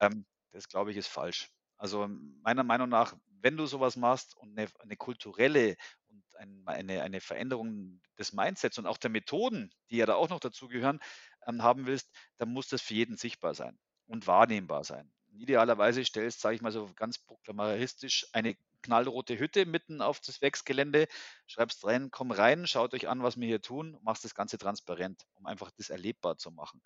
Ähm, 0.00 0.26
das 0.52 0.68
glaube 0.68 0.90
ich 0.90 0.96
ist 0.96 1.08
falsch. 1.08 1.50
Also 1.76 2.08
meiner 2.42 2.64
Meinung 2.64 2.88
nach, 2.88 3.14
wenn 3.40 3.56
du 3.56 3.66
sowas 3.66 3.96
machst 3.96 4.36
und 4.36 4.58
eine, 4.58 4.68
eine 4.80 4.96
kulturelle 4.96 5.76
und 6.08 6.24
ein, 6.36 6.62
eine, 6.66 7.02
eine 7.02 7.20
Veränderung 7.20 8.00
des 8.18 8.32
Mindsets 8.32 8.78
und 8.78 8.86
auch 8.86 8.98
der 8.98 9.10
Methoden, 9.10 9.70
die 9.90 9.98
ja 9.98 10.06
da 10.06 10.14
auch 10.14 10.28
noch 10.28 10.40
dazugehören, 10.40 10.98
ähm, 11.46 11.62
haben 11.62 11.86
willst, 11.86 12.10
dann 12.38 12.52
muss 12.52 12.68
das 12.68 12.82
für 12.82 12.94
jeden 12.94 13.16
sichtbar 13.16 13.54
sein 13.54 13.78
und 14.06 14.26
wahrnehmbar 14.26 14.82
sein. 14.84 15.12
Idealerweise 15.32 16.04
stellst, 16.04 16.40
sage 16.40 16.56
ich 16.56 16.62
mal 16.62 16.72
so 16.72 16.90
ganz 16.96 17.18
proklamaristisch, 17.18 18.26
eine 18.32 18.56
knallrote 18.82 19.38
Hütte 19.38 19.66
mitten 19.66 20.00
auf 20.00 20.20
das 20.20 20.40
Werksgelände, 20.40 21.06
schreibst 21.46 21.84
rein, 21.84 22.10
komm 22.10 22.30
rein, 22.30 22.66
schaut 22.66 22.94
euch 22.94 23.08
an, 23.08 23.22
was 23.22 23.38
wir 23.38 23.46
hier 23.46 23.60
tun, 23.60 23.98
machst 24.02 24.24
das 24.24 24.34
Ganze 24.34 24.58
transparent, 24.58 25.26
um 25.34 25.46
einfach 25.46 25.70
das 25.76 25.90
erlebbar 25.90 26.38
zu 26.38 26.50
machen. 26.50 26.80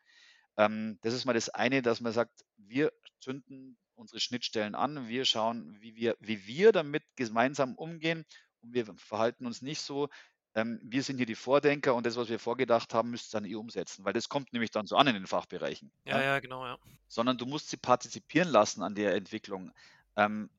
Ähm, 0.57 0.99
das 1.03 1.15
ist 1.15 1.25
mal 1.25 1.33
das 1.33 1.49
eine, 1.49 1.83
dass 1.83 2.01
man 2.01 2.13
sagt, 2.13 2.45
wir 2.57 2.93
zünden 3.21 3.77
unsere 3.95 4.21
Schnittstellen 4.21 4.75
an, 4.75 5.09
wir 5.09 5.25
schauen, 5.25 5.77
wie 5.81 5.95
wir, 5.95 6.17
wie 6.21 6.47
wir 6.47 6.73
damit 6.73 7.05
gemeinsam 7.17 7.75
umgehen 7.75 8.25
und 8.61 8.75
wir 8.75 8.87
verhalten 8.97 9.47
uns 9.47 9.63
nicht 9.63 9.81
so, 9.81 10.09
ähm, 10.55 10.81
wir 10.83 11.03
sind 11.03 11.17
hier 11.17 11.27
die 11.27 11.35
Vordenker 11.35 11.95
und 11.95 12.05
das, 12.05 12.17
was 12.17 12.29
wir 12.29 12.39
vorgedacht 12.39 12.93
haben, 12.93 13.11
müsst 13.11 13.35
ihr 13.35 13.41
dann 13.41 13.49
eh 13.49 13.55
umsetzen, 13.55 14.05
weil 14.05 14.13
das 14.13 14.29
kommt 14.29 14.53
nämlich 14.53 14.71
dann 14.71 14.87
so 14.87 14.97
an 14.97 15.07
in 15.07 15.15
den 15.15 15.27
Fachbereichen. 15.27 15.91
Ja, 16.05 16.19
ja, 16.19 16.25
ja 16.25 16.41
genau, 16.41 16.67
ja. 16.67 16.79
Sondern 17.09 17.39
du 17.39 17.47
musst 17.47 17.71
sie 17.71 17.79
partizipieren 17.79 18.49
lassen 18.49 18.83
an 18.83 18.95
der 18.95 19.15
Entwicklung. 19.15 19.73
Ähm, 20.17 20.51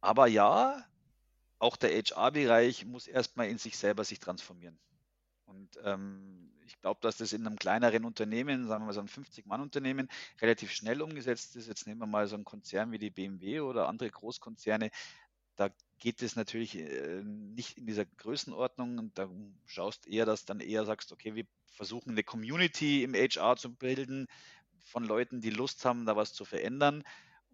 aber 0.00 0.26
ja, 0.26 0.84
auch 1.60 1.76
der 1.76 1.90
HR-Bereich 1.90 2.84
muss 2.84 3.06
erstmal 3.06 3.48
in 3.48 3.58
sich 3.58 3.78
selber 3.78 4.02
sich 4.02 4.18
transformieren. 4.18 4.78
Und 5.52 5.78
ähm, 5.84 6.50
ich 6.66 6.80
glaube, 6.80 7.00
dass 7.02 7.18
das 7.18 7.32
in 7.32 7.46
einem 7.46 7.56
kleineren 7.56 8.04
Unternehmen, 8.04 8.66
sagen 8.66 8.82
wir 8.82 8.86
mal 8.86 8.92
so 8.92 9.00
ein 9.00 9.08
50-Mann-Unternehmen, 9.08 10.08
relativ 10.40 10.72
schnell 10.72 11.02
umgesetzt 11.02 11.56
ist. 11.56 11.68
Jetzt 11.68 11.86
nehmen 11.86 12.00
wir 12.00 12.06
mal 12.06 12.26
so 12.26 12.34
einen 12.34 12.44
Konzern 12.44 12.92
wie 12.92 12.98
die 12.98 13.10
BMW 13.10 13.60
oder 13.60 13.88
andere 13.88 14.10
Großkonzerne. 14.10 14.90
Da 15.56 15.70
geht 15.98 16.22
es 16.22 16.34
natürlich 16.34 16.76
äh, 16.78 17.22
nicht 17.22 17.78
in 17.78 17.86
dieser 17.86 18.04
Größenordnung 18.04 18.98
und 18.98 19.18
da 19.18 19.28
schaust 19.66 20.06
eher, 20.06 20.24
dass 20.24 20.44
dann 20.44 20.60
eher 20.60 20.84
sagst, 20.84 21.12
okay, 21.12 21.34
wir 21.34 21.44
versuchen 21.66 22.10
eine 22.10 22.24
Community 22.24 23.02
im 23.02 23.14
HR 23.14 23.56
zu 23.56 23.74
bilden 23.74 24.26
von 24.80 25.04
Leuten, 25.04 25.40
die 25.40 25.50
Lust 25.50 25.84
haben, 25.84 26.06
da 26.06 26.16
was 26.16 26.32
zu 26.32 26.44
verändern. 26.44 27.04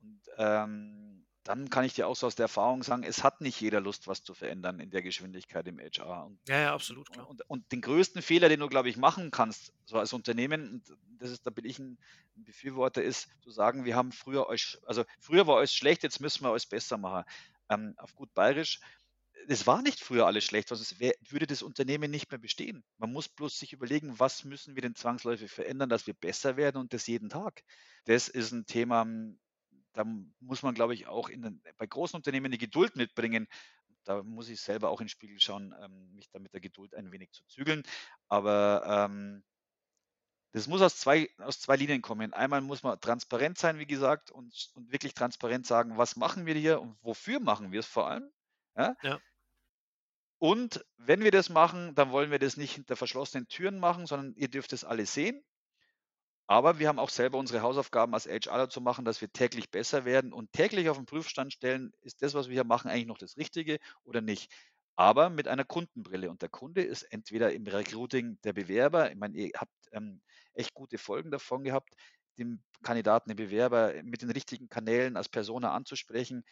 Und 0.01 0.21
ähm, 0.37 1.18
dann 1.49 1.71
kann 1.71 1.87
ich 1.87 1.95
dir 1.95 2.07
auch 2.07 2.15
so 2.15 2.27
aus 2.27 2.35
der 2.35 2.45
Erfahrung 2.45 2.83
sagen, 2.83 3.05
es 3.05 3.25
hat 3.25 3.41
nicht 3.41 3.59
jeder 3.59 3.81
Lust, 3.81 4.07
was 4.07 4.23
zu 4.23 4.35
verändern 4.35 4.81
in 4.81 4.91
der 4.91 5.01
Geschwindigkeit 5.01 5.67
im 5.67 5.79
HR. 5.79 6.27
Und, 6.27 6.39
ja, 6.47 6.61
ja, 6.61 6.75
absolut, 6.75 7.11
klar. 7.11 7.27
Und, 7.27 7.41
und, 7.49 7.73
den 7.73 7.81
größten 7.81 8.21
Fehler, 8.21 8.51
den 8.51 8.61
du, 8.61 8.69
glaube 8.69 8.91
ich, 8.91 8.99
machen 8.99 9.31
kannst, 9.31 9.73
so 9.87 9.99
als 9.99 10.13
Unternehmen, 10.13 10.69
und 10.69 10.99
das 11.19 11.31
ist, 11.31 11.47
da 11.47 11.51
bin 11.51 11.65
ich 11.65 11.79
ein 11.79 11.97
Befürworter, 12.35 13.03
ist 13.03 13.31
zu 13.41 13.51
sagen, 13.51 13.87
wir 13.87 13.97
haben 13.97 14.13
früher 14.13 14.47
euch, 14.47 14.77
also 14.85 15.05
früher 15.21 15.47
war 15.47 15.55
euch 15.55 15.71
schlecht, 15.71 16.03
jetzt 16.03 16.21
müssen 16.21 16.45
wir 16.45 16.51
euch 16.51 16.69
besser 16.69 16.99
machen. 16.99 17.25
Ähm, 17.71 17.95
auf 17.97 18.15
gut 18.15 18.35
bayerisch, 18.35 18.81
es 19.49 19.67
war 19.67 19.81
nicht 19.81 20.01
früher 20.01 20.27
alles 20.27 20.45
schlecht, 20.45 20.69
sonst 20.69 21.01
wär, 21.01 21.15
würde 21.31 21.47
das 21.47 21.63
Unternehmen 21.63 22.11
nicht 22.11 22.31
mehr 22.31 22.39
bestehen. 22.39 22.85
Man 22.99 23.11
muss 23.11 23.27
bloß 23.27 23.59
sich 23.59 23.73
überlegen, 23.73 24.19
was 24.19 24.45
müssen 24.45 24.75
wir 24.75 24.83
denn 24.83 24.95
zwangsläufig 24.95 25.51
verändern, 25.51 25.89
dass 25.89 26.07
wir 26.07 26.13
besser 26.13 26.59
werden 26.59 26.77
und 26.77 26.93
das 26.93 27.07
jeden 27.07 27.31
Tag. 27.31 27.63
Das 28.05 28.29
ist 28.29 28.53
ein 28.53 28.67
Thema, 28.67 29.07
da 29.99 30.05
muss 30.39 30.63
man, 30.63 30.75
glaube 30.75 30.95
ich, 30.95 31.09
auch 31.09 31.29
in, 31.29 31.61
bei 31.77 31.87
großen 31.87 32.17
Unternehmen 32.17 32.53
die 32.53 32.59
Geduld 32.59 32.95
mitbringen. 32.95 33.49
Da 34.05 34.23
muss 34.23 34.49
ich 34.49 34.61
selber 34.61 34.91
auch 34.91 35.01
in 35.01 35.07
den 35.07 35.11
Spiegel 35.11 35.41
schauen, 35.41 35.75
ähm, 35.83 36.15
mich 36.15 36.31
da 36.31 36.39
mit 36.39 36.53
der 36.55 36.61
Geduld 36.61 36.95
ein 36.95 37.11
wenig 37.11 37.33
zu 37.33 37.45
zügeln. 37.47 37.83
Aber 38.29 38.83
ähm, 38.87 39.43
das 40.53 40.69
muss 40.69 40.83
aus 40.83 40.99
zwei, 40.99 41.29
aus 41.39 41.59
zwei 41.59 41.75
Linien 41.75 42.01
kommen. 42.01 42.33
Einmal 42.33 42.61
muss 42.61 42.85
man 42.85 43.01
transparent 43.01 43.59
sein, 43.59 43.81
wie 43.81 43.87
gesagt, 43.87 44.31
und, 44.31 44.71
und 44.75 44.93
wirklich 44.93 45.15
transparent 45.15 45.67
sagen, 45.67 45.99
was 45.99 46.15
machen 46.15 46.47
wir 46.47 46.55
hier 46.55 46.81
und 46.81 46.97
wofür 47.03 47.41
machen 47.41 47.73
wir 47.73 47.81
es 47.81 47.87
vor 47.87 48.09
allem. 48.09 48.31
Ja? 48.77 48.95
ja. 49.03 49.19
Und 50.39 50.87
wenn 50.97 51.25
wir 51.25 51.33
das 51.33 51.49
machen, 51.49 51.97
dann 51.97 52.13
wollen 52.13 52.31
wir 52.31 52.39
das 52.39 52.57
nicht 52.57 52.77
hinter 52.77 52.95
verschlossenen 52.95 53.49
Türen 53.49 53.81
machen, 53.81 54.07
sondern 54.07 54.33
ihr 54.37 54.49
dürft 54.49 54.73
es 54.73 54.85
alle 54.85 55.07
sehen. 55.07 55.45
Aber 56.51 56.79
wir 56.79 56.89
haben 56.89 56.99
auch 56.99 57.11
selber 57.11 57.37
unsere 57.37 57.61
Hausaufgaben 57.61 58.15
als 58.15 58.27
HRler 58.27 58.71
zu 58.71 58.81
machen, 58.81 59.05
dass 59.05 59.21
wir 59.21 59.31
täglich 59.31 59.71
besser 59.71 60.07
werden 60.07 60.33
und 60.33 60.51
täglich 60.53 60.89
auf 60.89 60.97
den 60.97 61.05
Prüfstand 61.05 61.53
stellen, 61.53 61.93
ist 62.01 62.23
das, 62.23 62.33
was 62.33 62.49
wir 62.49 62.55
hier 62.55 62.65
machen, 62.65 62.89
eigentlich 62.89 63.07
noch 63.07 63.19
das 63.19 63.37
Richtige 63.37 63.79
oder 64.05 64.23
nicht. 64.23 64.51
Aber 64.97 65.29
mit 65.29 65.47
einer 65.47 65.65
Kundenbrille. 65.65 66.31
Und 66.31 66.41
der 66.41 66.49
Kunde 66.49 66.83
ist 66.83 67.03
entweder 67.03 67.53
im 67.53 67.67
Recruiting 67.67 68.39
der 68.45 68.55
Bewerber, 68.55 69.11
ich 69.13 69.19
meine, 69.19 69.37
ihr 69.37 69.51
habt 69.57 69.75
ähm, 69.93 70.23
echt 70.55 70.73
gute 70.73 70.97
Folgen 70.97 71.31
davon 71.31 71.65
gehabt, 71.65 71.95
dem 72.39 72.63
Kandidaten, 72.83 73.29
den 73.29 73.37
Bewerber 73.37 73.93
mit 74.03 74.23
den 74.23 74.31
richtigen 74.31 74.71
Kanälen 74.71 75.19
als 75.19 75.29
Persona 75.29 75.75
anzusprechen. 75.75 76.45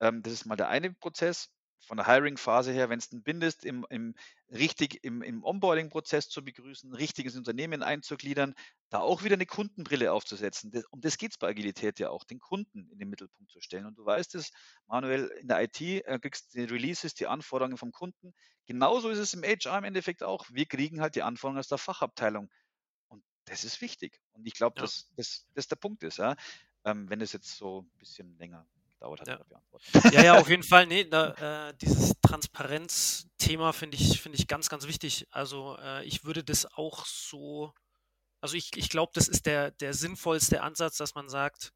Ähm, 0.00 0.22
das 0.22 0.32
ist 0.32 0.46
mal 0.46 0.56
der 0.56 0.68
eine 0.68 0.90
Prozess 0.94 1.50
von 1.84 1.96
der 1.96 2.06
Hiring-Phase 2.06 2.72
her, 2.72 2.88
wenn 2.88 2.98
es 2.98 3.12
ein 3.12 3.22
bindest, 3.22 3.64
im, 3.64 3.86
im, 3.90 4.14
richtig 4.50 5.04
im, 5.04 5.22
im 5.22 5.44
Onboarding-Prozess 5.44 6.28
zu 6.28 6.44
begrüßen, 6.44 6.90
ein 6.90 6.94
richtiges 6.94 7.36
Unternehmen 7.36 7.82
einzugliedern, 7.82 8.54
da 8.90 9.00
auch 9.00 9.22
wieder 9.22 9.34
eine 9.34 9.46
Kundenbrille 9.46 10.12
aufzusetzen. 10.12 10.70
Das, 10.70 10.84
um 10.86 11.00
das 11.00 11.18
geht 11.18 11.32
es 11.32 11.38
bei 11.38 11.48
Agilität 11.48 11.98
ja 11.98 12.10
auch, 12.10 12.24
den 12.24 12.38
Kunden 12.38 12.88
in 12.90 12.98
den 12.98 13.08
Mittelpunkt 13.08 13.50
zu 13.50 13.60
stellen. 13.60 13.86
Und 13.86 13.98
du 13.98 14.04
weißt 14.04 14.34
es, 14.34 14.52
Manuel, 14.86 15.26
in 15.40 15.48
der 15.48 15.62
IT 15.62 15.80
äh, 15.80 16.18
kriegst 16.20 16.54
du 16.54 16.58
die 16.58 16.72
Releases, 16.72 17.14
die 17.14 17.26
Anforderungen 17.26 17.76
vom 17.76 17.92
Kunden. 17.92 18.34
Genauso 18.66 19.10
ist 19.10 19.18
es 19.18 19.34
im 19.34 19.42
HR 19.42 19.78
im 19.78 19.84
Endeffekt 19.84 20.22
auch. 20.22 20.46
Wir 20.50 20.66
kriegen 20.66 21.00
halt 21.00 21.14
die 21.14 21.22
Anforderungen 21.22 21.58
aus 21.58 21.68
der 21.68 21.78
Fachabteilung. 21.78 22.50
Und 23.08 23.22
das 23.44 23.64
ist 23.64 23.80
wichtig. 23.80 24.20
Und 24.32 24.46
ich 24.46 24.54
glaube, 24.54 24.76
ja. 24.76 24.82
dass 24.82 25.10
das 25.54 25.68
der 25.68 25.76
Punkt 25.76 26.02
ist, 26.02 26.18
ja? 26.18 26.36
ähm, 26.84 27.08
wenn 27.08 27.20
es 27.20 27.32
jetzt 27.32 27.56
so 27.56 27.82
ein 27.82 27.98
bisschen 27.98 28.36
länger 28.38 28.66
gedauert 29.04 29.20
hat. 29.20 29.28
Ja. 29.28 30.10
ja, 30.10 30.24
ja, 30.24 30.38
auf 30.38 30.48
jeden 30.48 30.62
Fall. 30.62 30.86
Nee, 30.86 31.04
da, 31.04 31.68
äh, 31.68 31.74
dieses 31.74 32.14
Transparenz-Thema 32.22 33.72
finde 33.72 33.96
ich, 33.96 34.20
find 34.20 34.34
ich 34.34 34.48
ganz, 34.48 34.68
ganz 34.68 34.86
wichtig. 34.86 35.26
Also 35.30 35.76
äh, 35.80 36.04
ich 36.04 36.24
würde 36.24 36.44
das 36.44 36.66
auch 36.74 37.04
so, 37.06 37.72
also 38.40 38.56
ich, 38.56 38.70
ich 38.76 38.88
glaube, 38.88 39.12
das 39.14 39.28
ist 39.28 39.46
der, 39.46 39.70
der 39.72 39.94
sinnvollste 39.94 40.62
Ansatz, 40.62 40.96
dass 40.96 41.14
man 41.14 41.28
sagt, 41.28 41.72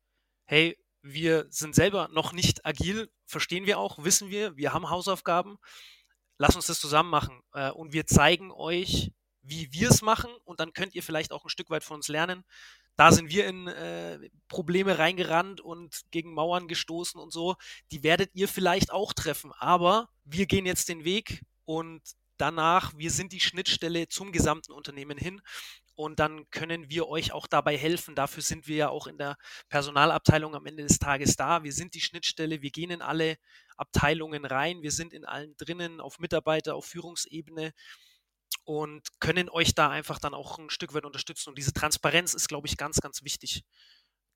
hey, 0.46 0.78
wir 1.02 1.46
sind 1.50 1.74
selber 1.74 2.08
noch 2.12 2.32
nicht 2.32 2.66
agil, 2.66 3.10
verstehen 3.26 3.66
wir 3.66 3.78
auch, 3.78 4.02
wissen 4.04 4.30
wir, 4.30 4.56
wir 4.56 4.72
haben 4.72 4.90
Hausaufgaben, 4.90 5.58
lass 6.38 6.56
uns 6.56 6.66
das 6.66 6.80
zusammen 6.80 7.10
machen 7.10 7.40
äh, 7.52 7.70
und 7.70 7.92
wir 7.92 8.06
zeigen 8.06 8.50
euch, 8.50 9.12
wie 9.42 9.72
wir 9.72 9.90
es 9.90 10.02
machen 10.02 10.30
und 10.44 10.60
dann 10.60 10.72
könnt 10.72 10.94
ihr 10.94 11.02
vielleicht 11.02 11.32
auch 11.32 11.44
ein 11.44 11.50
Stück 11.50 11.70
weit 11.70 11.84
von 11.84 11.96
uns 11.96 12.08
lernen 12.08 12.44
da 12.98 13.12
sind 13.12 13.30
wir 13.30 13.46
in 13.46 13.68
äh, 13.68 14.18
Probleme 14.48 14.98
reingerannt 14.98 15.60
und 15.60 16.02
gegen 16.10 16.34
Mauern 16.34 16.66
gestoßen 16.66 17.20
und 17.20 17.32
so. 17.32 17.54
Die 17.92 18.02
werdet 18.02 18.30
ihr 18.34 18.48
vielleicht 18.48 18.90
auch 18.90 19.12
treffen. 19.12 19.52
Aber 19.56 20.08
wir 20.24 20.46
gehen 20.46 20.66
jetzt 20.66 20.88
den 20.88 21.04
Weg 21.04 21.42
und 21.64 22.02
danach, 22.38 22.92
wir 22.96 23.12
sind 23.12 23.32
die 23.32 23.38
Schnittstelle 23.38 24.08
zum 24.08 24.32
gesamten 24.32 24.72
Unternehmen 24.72 25.16
hin. 25.16 25.40
Und 25.94 26.18
dann 26.18 26.50
können 26.50 26.90
wir 26.90 27.08
euch 27.08 27.30
auch 27.30 27.46
dabei 27.46 27.76
helfen. 27.76 28.16
Dafür 28.16 28.42
sind 28.42 28.66
wir 28.66 28.76
ja 28.76 28.88
auch 28.88 29.06
in 29.06 29.16
der 29.16 29.36
Personalabteilung 29.68 30.56
am 30.56 30.66
Ende 30.66 30.82
des 30.82 30.98
Tages 30.98 31.36
da. 31.36 31.62
Wir 31.62 31.72
sind 31.72 31.94
die 31.94 32.00
Schnittstelle. 32.00 32.62
Wir 32.62 32.70
gehen 32.72 32.90
in 32.90 33.02
alle 33.02 33.36
Abteilungen 33.76 34.44
rein. 34.44 34.82
Wir 34.82 34.90
sind 34.90 35.12
in 35.12 35.24
allen 35.24 35.56
drinnen, 35.56 36.00
auf 36.00 36.18
Mitarbeiter, 36.18 36.74
auf 36.74 36.86
Führungsebene 36.86 37.72
und 38.64 39.02
können 39.20 39.48
euch 39.48 39.74
da 39.74 39.90
einfach 39.90 40.18
dann 40.18 40.34
auch 40.34 40.58
ein 40.58 40.70
Stück 40.70 40.94
weit 40.94 41.04
unterstützen. 41.04 41.50
Und 41.50 41.58
diese 41.58 41.72
Transparenz 41.72 42.34
ist, 42.34 42.48
glaube 42.48 42.66
ich, 42.66 42.76
ganz, 42.76 43.00
ganz 43.00 43.22
wichtig, 43.22 43.64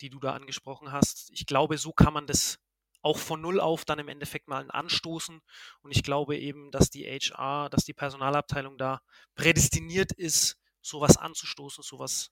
die 0.00 0.10
du 0.10 0.18
da 0.18 0.32
angesprochen 0.32 0.90
hast. 0.92 1.30
Ich 1.32 1.46
glaube, 1.46 1.78
so 1.78 1.92
kann 1.92 2.12
man 2.12 2.26
das 2.26 2.58
auch 3.02 3.18
von 3.18 3.40
Null 3.40 3.60
auf 3.60 3.84
dann 3.84 3.98
im 3.98 4.08
Endeffekt 4.08 4.48
mal 4.48 4.70
anstoßen. 4.70 5.40
Und 5.82 5.90
ich 5.90 6.02
glaube 6.02 6.38
eben, 6.38 6.70
dass 6.70 6.88
die 6.88 7.04
HR, 7.04 7.68
dass 7.68 7.84
die 7.84 7.94
Personalabteilung 7.94 8.78
da 8.78 9.00
prädestiniert 9.34 10.12
ist, 10.12 10.56
sowas 10.80 11.16
anzustoßen, 11.16 11.82
sowas 11.82 12.30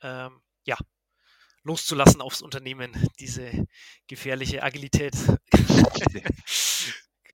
ähm, 0.00 0.42
ja, 0.64 0.76
loszulassen 1.62 2.20
aufs 2.20 2.42
Unternehmen, 2.42 2.92
diese 3.18 3.66
gefährliche 4.06 4.62
Agilität. 4.62 5.14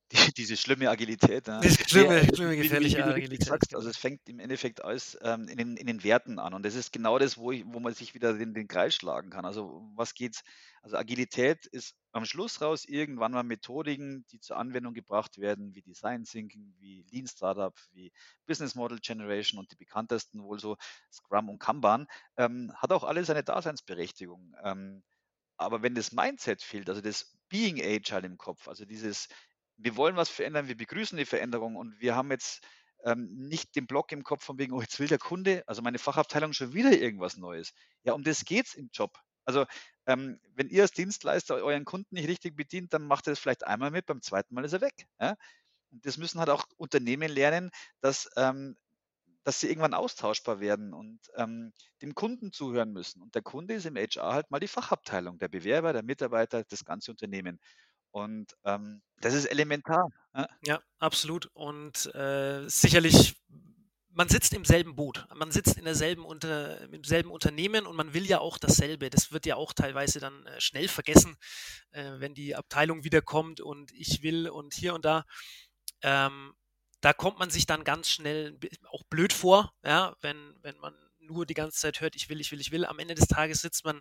die, 0.13 0.33
diese 0.35 0.57
schlimme 0.57 0.89
Agilität. 0.89 1.47
Ja. 1.49 1.61
Diese 1.61 1.87
schlimme, 1.87 2.23
ja, 2.23 2.35
schlimme 2.35 2.57
gefährliche 2.57 2.99
wie, 2.99 3.03
wie, 3.03 3.07
wie 3.07 3.13
Agilität. 3.13 3.49
Sagst, 3.49 3.75
also 3.75 3.89
es 3.89 3.97
fängt 3.97 4.29
im 4.29 4.41
Endeffekt 4.41 4.83
alles 4.83 5.19
ähm, 5.23 5.49
in, 5.49 5.59
den, 5.59 5.77
in 5.77 5.87
den 5.87 6.03
Werten 6.03 6.39
an. 6.39 6.55
Und 6.55 6.65
das 6.65 6.75
ist 6.75 6.93
genau 6.93 7.19
das, 7.19 7.37
wo, 7.37 7.53
ich, 7.53 7.65
wo 7.67 7.81
man 7.81 7.93
sich 7.93 8.15
wieder 8.15 8.33
den, 8.33 8.55
den 8.55 8.69
Kreis 8.69 8.95
schlagen 8.95 9.31
kann. 9.31 9.45
Also 9.45 9.83
was 9.95 10.15
geht's? 10.15 10.43
Also 10.81 10.97
Agilität 10.97 11.67
ist 11.67 11.95
am 12.13 12.25
Schluss 12.25 12.63
raus 12.63 12.85
irgendwann 12.87 13.33
mal 13.33 13.43
Methodiken, 13.43 14.25
die 14.31 14.41
zur 14.41 14.57
Anwendung 14.57 14.95
gebracht 14.95 15.39
werden, 15.39 15.75
wie 15.75 15.83
Design 15.83 16.25
Thinking, 16.25 16.75
wie 16.79 17.05
Lean 17.11 17.27
Startup, 17.27 17.75
wie 17.93 18.13
Business 18.47 18.75
Model 18.75 18.99
Generation 19.01 19.59
und 19.59 19.71
die 19.71 19.77
bekanntesten 19.77 20.43
wohl 20.43 20.59
so 20.59 20.77
Scrum 21.13 21.51
und 21.51 21.59
Kanban, 21.59 22.07
ähm, 22.37 22.73
hat 22.77 22.93
auch 22.93 23.05
alles 23.05 23.29
eine 23.29 23.45
Daseinsberechtigung. 23.45 24.55
Ähm, 24.63 25.03
aber 25.59 25.83
wenn 25.83 25.95
das 25.95 26.13
Mindset 26.13 26.63
fehlt, 26.63 26.89
also 26.89 27.01
das 27.01 27.37
Being 27.49 27.81
Agile 27.81 28.27
im 28.27 28.39
Kopf, 28.39 28.69
also 28.69 28.85
dieses 28.85 29.29
wir 29.79 29.97
wollen 29.97 30.17
was 30.17 30.29
verändern, 30.29 30.69
wir 30.69 30.77
begrüßen 30.77 31.17
die 31.17 31.25
Veränderung 31.25 31.77
und 31.77 31.99
wir 32.01 32.15
haben 32.15 32.31
jetzt 32.31 32.67
ähm, 33.05 33.29
nicht 33.33 33.77
den 33.77 33.87
Block 33.87 34.13
im 34.13 34.25
Kopf 34.25 34.45
von 34.45 34.59
wegen, 34.59 34.73
oh, 34.73 34.81
jetzt 34.81 34.99
will 34.99 35.09
der 35.09 35.19
Kunde, 35.19 35.63
also 35.67 35.83
meine 35.83 35.99
Fachabteilung 35.99 36.53
schon 36.53 36.75
wieder 36.75 36.93
irgendwas 36.93 37.37
Neues. 37.37 37.73
Ja, 38.03 38.13
um 38.13 38.25
das 38.25 38.45
geht 38.45 38.67
es 38.67 38.75
im 38.75 38.91
Job. 38.93 39.19
Also 39.45 39.65
ähm, 40.07 40.41
wenn 40.55 40.69
ihr 40.69 40.83
als 40.83 40.93
Dienstleister 40.93 41.55
euren 41.55 41.85
Kunden 41.85 42.15
nicht 42.15 42.29
richtig 42.29 42.57
bedient, 42.57 42.93
dann 42.93 43.07
macht 43.07 43.27
er 43.27 43.33
das 43.33 43.39
vielleicht 43.39 43.67
einmal 43.67 43.91
mit, 43.91 44.07
beim 44.07 44.21
zweiten 44.21 44.55
Mal 44.55 44.65
ist 44.65 44.75
er 44.75 44.81
weg. 44.81 45.07
Ja? 45.21 45.37
Und 45.91 46.05
das 46.05 46.19
müssen 46.19 46.41
halt 46.41 46.51
auch 46.51 46.67
Unternehmen 46.77 47.31
lernen, 47.31 47.71
dass, 48.01 48.29
ähm, 48.37 48.77
dass 49.45 49.61
sie 49.61 49.69
irgendwann 49.69 49.95
austauschbar 49.95 50.61
werden 50.61 50.93
und 50.93 51.21
ähm, 51.37 51.73
dem 52.03 52.15
Kunden 52.15 52.53
zuhören 52.53 52.93
müssen. 52.93 53.23
Und 53.23 53.35
der 53.35 53.43
Kunde 53.43 53.75
ist 53.75 53.87
im 53.87 53.97
HR 53.97 54.35
halt 54.35 54.51
mal 54.51 54.61
die 54.61 54.69
Fachabteilung, 54.69 55.39
der 55.39 55.49
Bewerber, 55.49 55.93
der 55.93 56.03
Mitarbeiter, 56.03 56.65
das 56.65 56.85
ganze 56.85 57.11
Unternehmen. 57.11 57.59
Und 58.19 58.57
ähm, 58.65 59.03
das 59.21 59.35
ist 59.35 59.47
elementar. 59.47 60.09
Ja, 60.35 60.49
ja 60.65 60.81
absolut. 60.99 61.47
Und 61.55 62.13
äh, 62.15 62.69
sicherlich, 62.69 63.37
man 64.11 64.29
sitzt 64.29 64.55
im 64.55 64.65
selben 64.65 64.97
Boot. 64.97 65.27
Man 65.35 65.51
sitzt 65.51 65.77
in 65.77 65.85
derselben 65.85 66.25
unter, 66.25 66.81
im 66.93 67.05
selben 67.05 67.31
Unternehmen 67.31 67.87
und 67.87 67.97
man 67.97 68.15
will 68.15 68.27
ja 68.27 68.39
auch 68.41 68.59
dasselbe. 68.59 69.11
Das 69.11 69.33
wird 69.33 69.47
ja 69.47 69.57
auch 69.57 69.73
teilweise 69.73 70.21
dann 70.21 70.47
äh, 70.47 70.61
schnell 70.61 70.89
vergessen, 70.89 71.37
äh, 71.91 72.13
wenn 72.19 72.35
die 72.35 72.55
Abteilung 72.55 73.05
wiederkommt 73.05 73.61
und 73.61 73.93
ich 73.93 74.23
will 74.23 74.49
und 74.49 74.75
hier 74.75 74.95
und 74.95 75.05
da. 75.05 75.25
Ähm, 76.03 76.55
da 77.01 77.13
kommt 77.13 77.39
man 77.39 77.51
sich 77.51 77.67
dann 77.67 77.85
ganz 77.85 78.09
schnell 78.09 78.59
auch 78.91 79.05
blöd 79.05 79.33
vor, 79.33 79.73
ja, 79.85 80.17
wenn, 80.21 80.57
wenn 80.63 80.77
man 80.79 80.95
nur 81.21 81.47
die 81.47 81.55
ganze 81.55 81.79
Zeit 81.79 82.01
hört, 82.01 82.17
ich 82.17 82.29
will, 82.29 82.41
ich 82.41 82.51
will, 82.51 82.61
ich 82.61 82.73
will. 82.73 82.85
Am 82.85 82.99
Ende 82.99 83.15
des 83.15 83.29
Tages 83.29 83.61
sitzt 83.61 83.85
man 83.85 84.01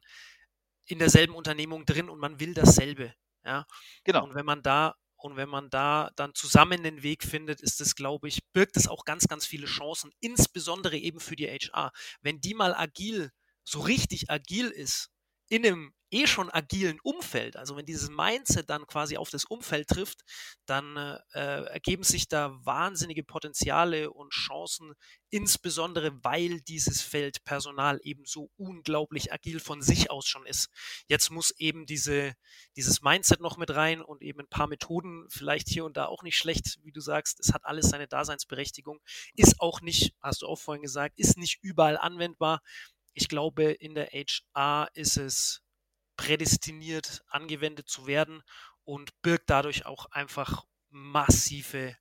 in 0.85 0.99
derselben 0.99 1.35
Unternehmung 1.35 1.85
drin 1.85 2.09
und 2.09 2.19
man 2.19 2.39
will 2.39 2.53
dasselbe. 2.53 3.13
Ja. 3.47 3.65
Genau. 4.03 4.25
Und 4.25 4.35
wenn 4.35 4.45
man 4.45 4.61
da 4.63 4.95
und 5.19 5.35
wenn 5.37 5.49
man 5.49 5.69
da 5.71 6.11
dann 6.15 6.35
zusammen 6.35 6.83
den 6.83 7.01
Weg 7.01 7.23
findet, 7.23 7.61
ist 7.61 7.81
es, 7.81 7.95
glaube 7.95 8.27
ich, 8.27 8.41
birgt 8.53 8.77
es 8.77 8.87
auch 8.87 9.05
ganz, 9.05 9.27
ganz 9.27 9.47
viele 9.47 9.65
Chancen, 9.65 10.11
insbesondere 10.19 10.97
eben 10.97 11.19
für 11.19 11.35
die 11.35 11.47
HR. 11.47 11.91
Wenn 12.21 12.39
die 12.41 12.53
mal 12.53 12.75
agil, 12.75 13.31
so 13.63 13.79
richtig 13.81 14.29
agil 14.29 14.69
ist, 14.69 15.09
in 15.49 15.65
einem 15.65 15.93
eh 16.11 16.27
schon 16.27 16.49
agilen 16.49 16.99
Umfeld, 17.01 17.57
also 17.57 17.75
wenn 17.75 17.85
dieses 17.85 18.09
Mindset 18.09 18.69
dann 18.69 18.87
quasi 18.87 19.17
auf 19.17 19.29
das 19.29 19.45
Umfeld 19.45 19.87
trifft, 19.87 20.21
dann 20.65 20.95
äh, 21.33 21.63
ergeben 21.65 22.03
sich 22.03 22.27
da 22.27 22.57
wahnsinnige 22.63 23.23
Potenziale 23.23 24.11
und 24.11 24.31
Chancen, 24.31 24.93
insbesondere 25.29 26.23
weil 26.23 26.61
dieses 26.61 27.01
Feld 27.01 27.43
Personal 27.43 27.99
eben 28.03 28.25
so 28.25 28.49
unglaublich 28.57 29.33
agil 29.33 29.59
von 29.59 29.81
sich 29.81 30.09
aus 30.09 30.27
schon 30.27 30.45
ist. 30.45 30.69
Jetzt 31.07 31.29
muss 31.29 31.51
eben 31.57 31.85
diese, 31.85 32.33
dieses 32.75 33.01
Mindset 33.01 33.41
noch 33.41 33.57
mit 33.57 33.71
rein 33.71 34.01
und 34.01 34.21
eben 34.21 34.39
ein 34.39 34.49
paar 34.49 34.67
Methoden, 34.67 35.27
vielleicht 35.29 35.67
hier 35.67 35.85
und 35.85 35.97
da 35.97 36.05
auch 36.05 36.23
nicht 36.23 36.37
schlecht, 36.37 36.79
wie 36.83 36.91
du 36.91 37.01
sagst, 37.01 37.39
es 37.39 37.53
hat 37.53 37.65
alles 37.65 37.89
seine 37.89 38.07
Daseinsberechtigung, 38.07 38.99
ist 39.35 39.59
auch 39.59 39.81
nicht, 39.81 40.13
hast 40.21 40.41
du 40.41 40.47
auch 40.47 40.59
vorhin 40.59 40.81
gesagt, 40.81 41.19
ist 41.19 41.37
nicht 41.37 41.59
überall 41.61 41.97
anwendbar. 41.97 42.61
Ich 43.13 43.27
glaube, 43.27 43.71
in 43.71 43.95
der 43.95 44.09
HR 44.11 44.89
ist 44.93 45.17
es 45.17 45.61
prädestiniert 46.17 47.23
angewendet 47.27 47.89
zu 47.89 48.07
werden 48.07 48.43
und 48.83 49.21
birgt 49.21 49.49
dadurch 49.49 49.85
auch 49.85 50.07
einfach 50.07 50.65
massive 50.89 51.95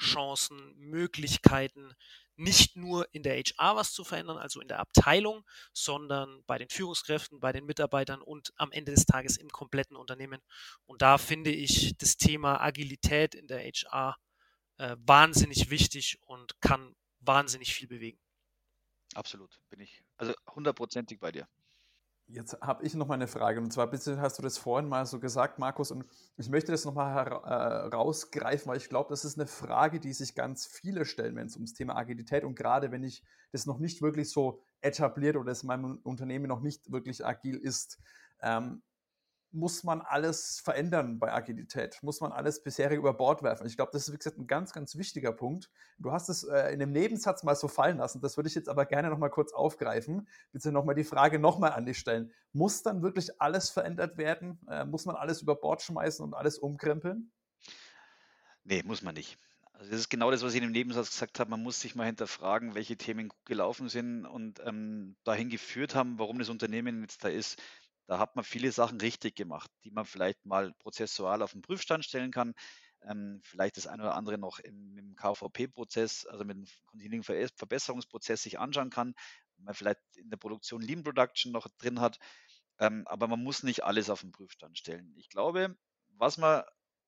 Chancen, 0.00 0.74
Möglichkeiten, 0.76 1.94
nicht 2.36 2.76
nur 2.76 3.08
in 3.14 3.22
der 3.22 3.36
HR 3.36 3.76
was 3.76 3.92
zu 3.92 4.04
verändern, 4.04 4.36
also 4.36 4.60
in 4.60 4.68
der 4.68 4.78
Abteilung, 4.78 5.44
sondern 5.72 6.44
bei 6.46 6.58
den 6.58 6.68
Führungskräften, 6.68 7.40
bei 7.40 7.52
den 7.52 7.64
Mitarbeitern 7.64 8.20
und 8.20 8.52
am 8.56 8.72
Ende 8.72 8.92
des 8.92 9.06
Tages 9.06 9.38
im 9.38 9.48
kompletten 9.48 9.96
Unternehmen. 9.96 10.42
Und 10.84 11.00
da 11.00 11.16
finde 11.16 11.50
ich 11.50 11.96
das 11.96 12.18
Thema 12.18 12.60
Agilität 12.60 13.34
in 13.34 13.46
der 13.46 13.60
HR 13.60 14.16
äh, 14.78 14.96
wahnsinnig 15.00 15.70
wichtig 15.70 16.18
und 16.26 16.60
kann 16.60 16.94
wahnsinnig 17.20 17.74
viel 17.74 17.88
bewegen. 17.88 18.20
Absolut, 19.14 19.60
bin 19.70 19.80
ich 19.80 20.04
also 20.16 20.34
hundertprozentig 20.54 21.18
bei 21.18 21.32
dir. 21.32 21.48
Jetzt 22.28 22.60
habe 22.60 22.84
ich 22.84 22.94
noch 22.94 23.06
mal 23.06 23.14
eine 23.14 23.28
Frage 23.28 23.60
und 23.60 23.72
zwar 23.72 23.88
hast 23.92 24.38
du 24.38 24.42
das 24.42 24.58
vorhin 24.58 24.88
mal 24.88 25.06
so 25.06 25.20
gesagt, 25.20 25.60
Markus, 25.60 25.92
und 25.92 26.04
ich 26.36 26.48
möchte 26.48 26.72
das 26.72 26.84
noch 26.84 26.94
mal 26.94 27.14
herausgreifen, 27.14 28.64
äh, 28.64 28.68
weil 28.68 28.76
ich 28.78 28.88
glaube, 28.88 29.10
das 29.10 29.24
ist 29.24 29.38
eine 29.38 29.46
Frage, 29.46 30.00
die 30.00 30.12
sich 30.12 30.34
ganz 30.34 30.66
viele 30.66 31.04
stellen, 31.04 31.36
wenn 31.36 31.46
es 31.46 31.54
ums 31.54 31.74
Thema 31.74 31.96
Agilität 31.96 32.42
und 32.42 32.56
gerade 32.56 32.90
wenn 32.90 33.04
ich 33.04 33.22
das 33.52 33.64
noch 33.64 33.78
nicht 33.78 34.02
wirklich 34.02 34.30
so 34.30 34.60
etabliert 34.80 35.36
oder 35.36 35.52
es 35.52 35.62
in 35.62 35.68
meinem 35.68 36.00
Unternehmen 36.02 36.48
noch 36.48 36.62
nicht 36.62 36.90
wirklich 36.90 37.24
agil 37.24 37.56
ist. 37.56 38.00
Ähm, 38.42 38.82
muss 39.56 39.82
man 39.84 40.02
alles 40.02 40.60
verändern 40.60 41.18
bei 41.18 41.32
Agilität? 41.32 41.98
Muss 42.02 42.20
man 42.20 42.30
alles 42.30 42.62
bisherige 42.62 43.00
über 43.00 43.14
Bord 43.14 43.42
werfen? 43.42 43.66
Ich 43.66 43.76
glaube, 43.76 43.90
das 43.92 44.06
ist, 44.06 44.12
wie 44.12 44.18
gesagt, 44.18 44.38
ein 44.38 44.46
ganz, 44.46 44.72
ganz 44.72 44.96
wichtiger 44.96 45.32
Punkt. 45.32 45.70
Du 45.98 46.12
hast 46.12 46.28
es 46.28 46.44
äh, 46.44 46.72
in 46.72 46.78
dem 46.78 46.92
Nebensatz 46.92 47.42
mal 47.42 47.56
so 47.56 47.66
fallen 47.66 47.96
lassen. 47.96 48.20
Das 48.20 48.36
würde 48.36 48.48
ich 48.48 48.54
jetzt 48.54 48.68
aber 48.68 48.84
gerne 48.84 49.08
nochmal 49.08 49.30
kurz 49.30 49.52
aufgreifen. 49.52 50.28
Bitte 50.52 50.70
nochmal 50.72 50.94
die 50.94 51.04
Frage 51.04 51.38
nochmal 51.38 51.72
an 51.72 51.86
dich 51.86 51.98
stellen. 51.98 52.32
Muss 52.52 52.82
dann 52.82 53.02
wirklich 53.02 53.40
alles 53.40 53.70
verändert 53.70 54.18
werden? 54.18 54.60
Äh, 54.68 54.84
muss 54.84 55.06
man 55.06 55.16
alles 55.16 55.40
über 55.40 55.56
Bord 55.56 55.82
schmeißen 55.82 56.24
und 56.24 56.34
alles 56.34 56.58
umkrempeln? 56.58 57.32
Nee, 58.64 58.82
muss 58.84 59.02
man 59.02 59.14
nicht. 59.14 59.38
Also 59.78 59.90
das 59.90 60.00
ist 60.00 60.08
genau 60.08 60.30
das, 60.30 60.42
was 60.42 60.52
ich 60.52 60.62
in 60.62 60.68
dem 60.68 60.72
Nebensatz 60.72 61.10
gesagt 61.10 61.38
habe. 61.38 61.50
Man 61.50 61.62
muss 61.62 61.80
sich 61.80 61.94
mal 61.94 62.06
hinterfragen, 62.06 62.74
welche 62.74 62.96
Themen 62.96 63.28
gut 63.28 63.44
gelaufen 63.44 63.88
sind 63.88 64.24
und 64.24 64.60
ähm, 64.64 65.16
dahin 65.24 65.50
geführt 65.50 65.94
haben, 65.94 66.18
warum 66.18 66.38
das 66.38 66.48
Unternehmen 66.48 67.02
jetzt 67.02 67.24
da 67.24 67.28
ist. 67.28 67.60
Da 68.06 68.18
hat 68.18 68.36
man 68.36 68.44
viele 68.44 68.72
Sachen 68.72 69.00
richtig 69.00 69.36
gemacht, 69.36 69.70
die 69.84 69.90
man 69.90 70.04
vielleicht 70.04 70.44
mal 70.46 70.72
prozessual 70.78 71.42
auf 71.42 71.52
den 71.52 71.62
Prüfstand 71.62 72.04
stellen 72.04 72.30
kann. 72.30 72.54
Ähm, 73.02 73.40
vielleicht 73.44 73.76
das 73.76 73.86
eine 73.86 74.02
oder 74.02 74.14
andere 74.14 74.38
noch 74.38 74.58
im, 74.60 74.96
im 74.98 75.16
KVP-Prozess, 75.16 76.26
also 76.26 76.44
mit 76.44 76.56
dem 76.56 76.66
Continuing 76.86 77.22
Verbesserungsprozess 77.22 78.42
sich 78.42 78.58
anschauen 78.58 78.90
kann, 78.90 79.14
man 79.58 79.74
vielleicht 79.74 80.00
in 80.16 80.30
der 80.30 80.36
Produktion 80.36 80.82
Lean 80.82 81.02
Production 81.02 81.52
noch 81.52 81.66
drin 81.78 82.00
hat. 82.00 82.18
Ähm, 82.78 83.06
aber 83.06 83.28
man 83.28 83.42
muss 83.42 83.62
nicht 83.62 83.84
alles 83.84 84.10
auf 84.10 84.20
den 84.20 84.32
Prüfstand 84.32 84.78
stellen. 84.78 85.14
Ich 85.16 85.28
glaube, 85.28 85.76
was 86.08 86.36
man 86.38 86.64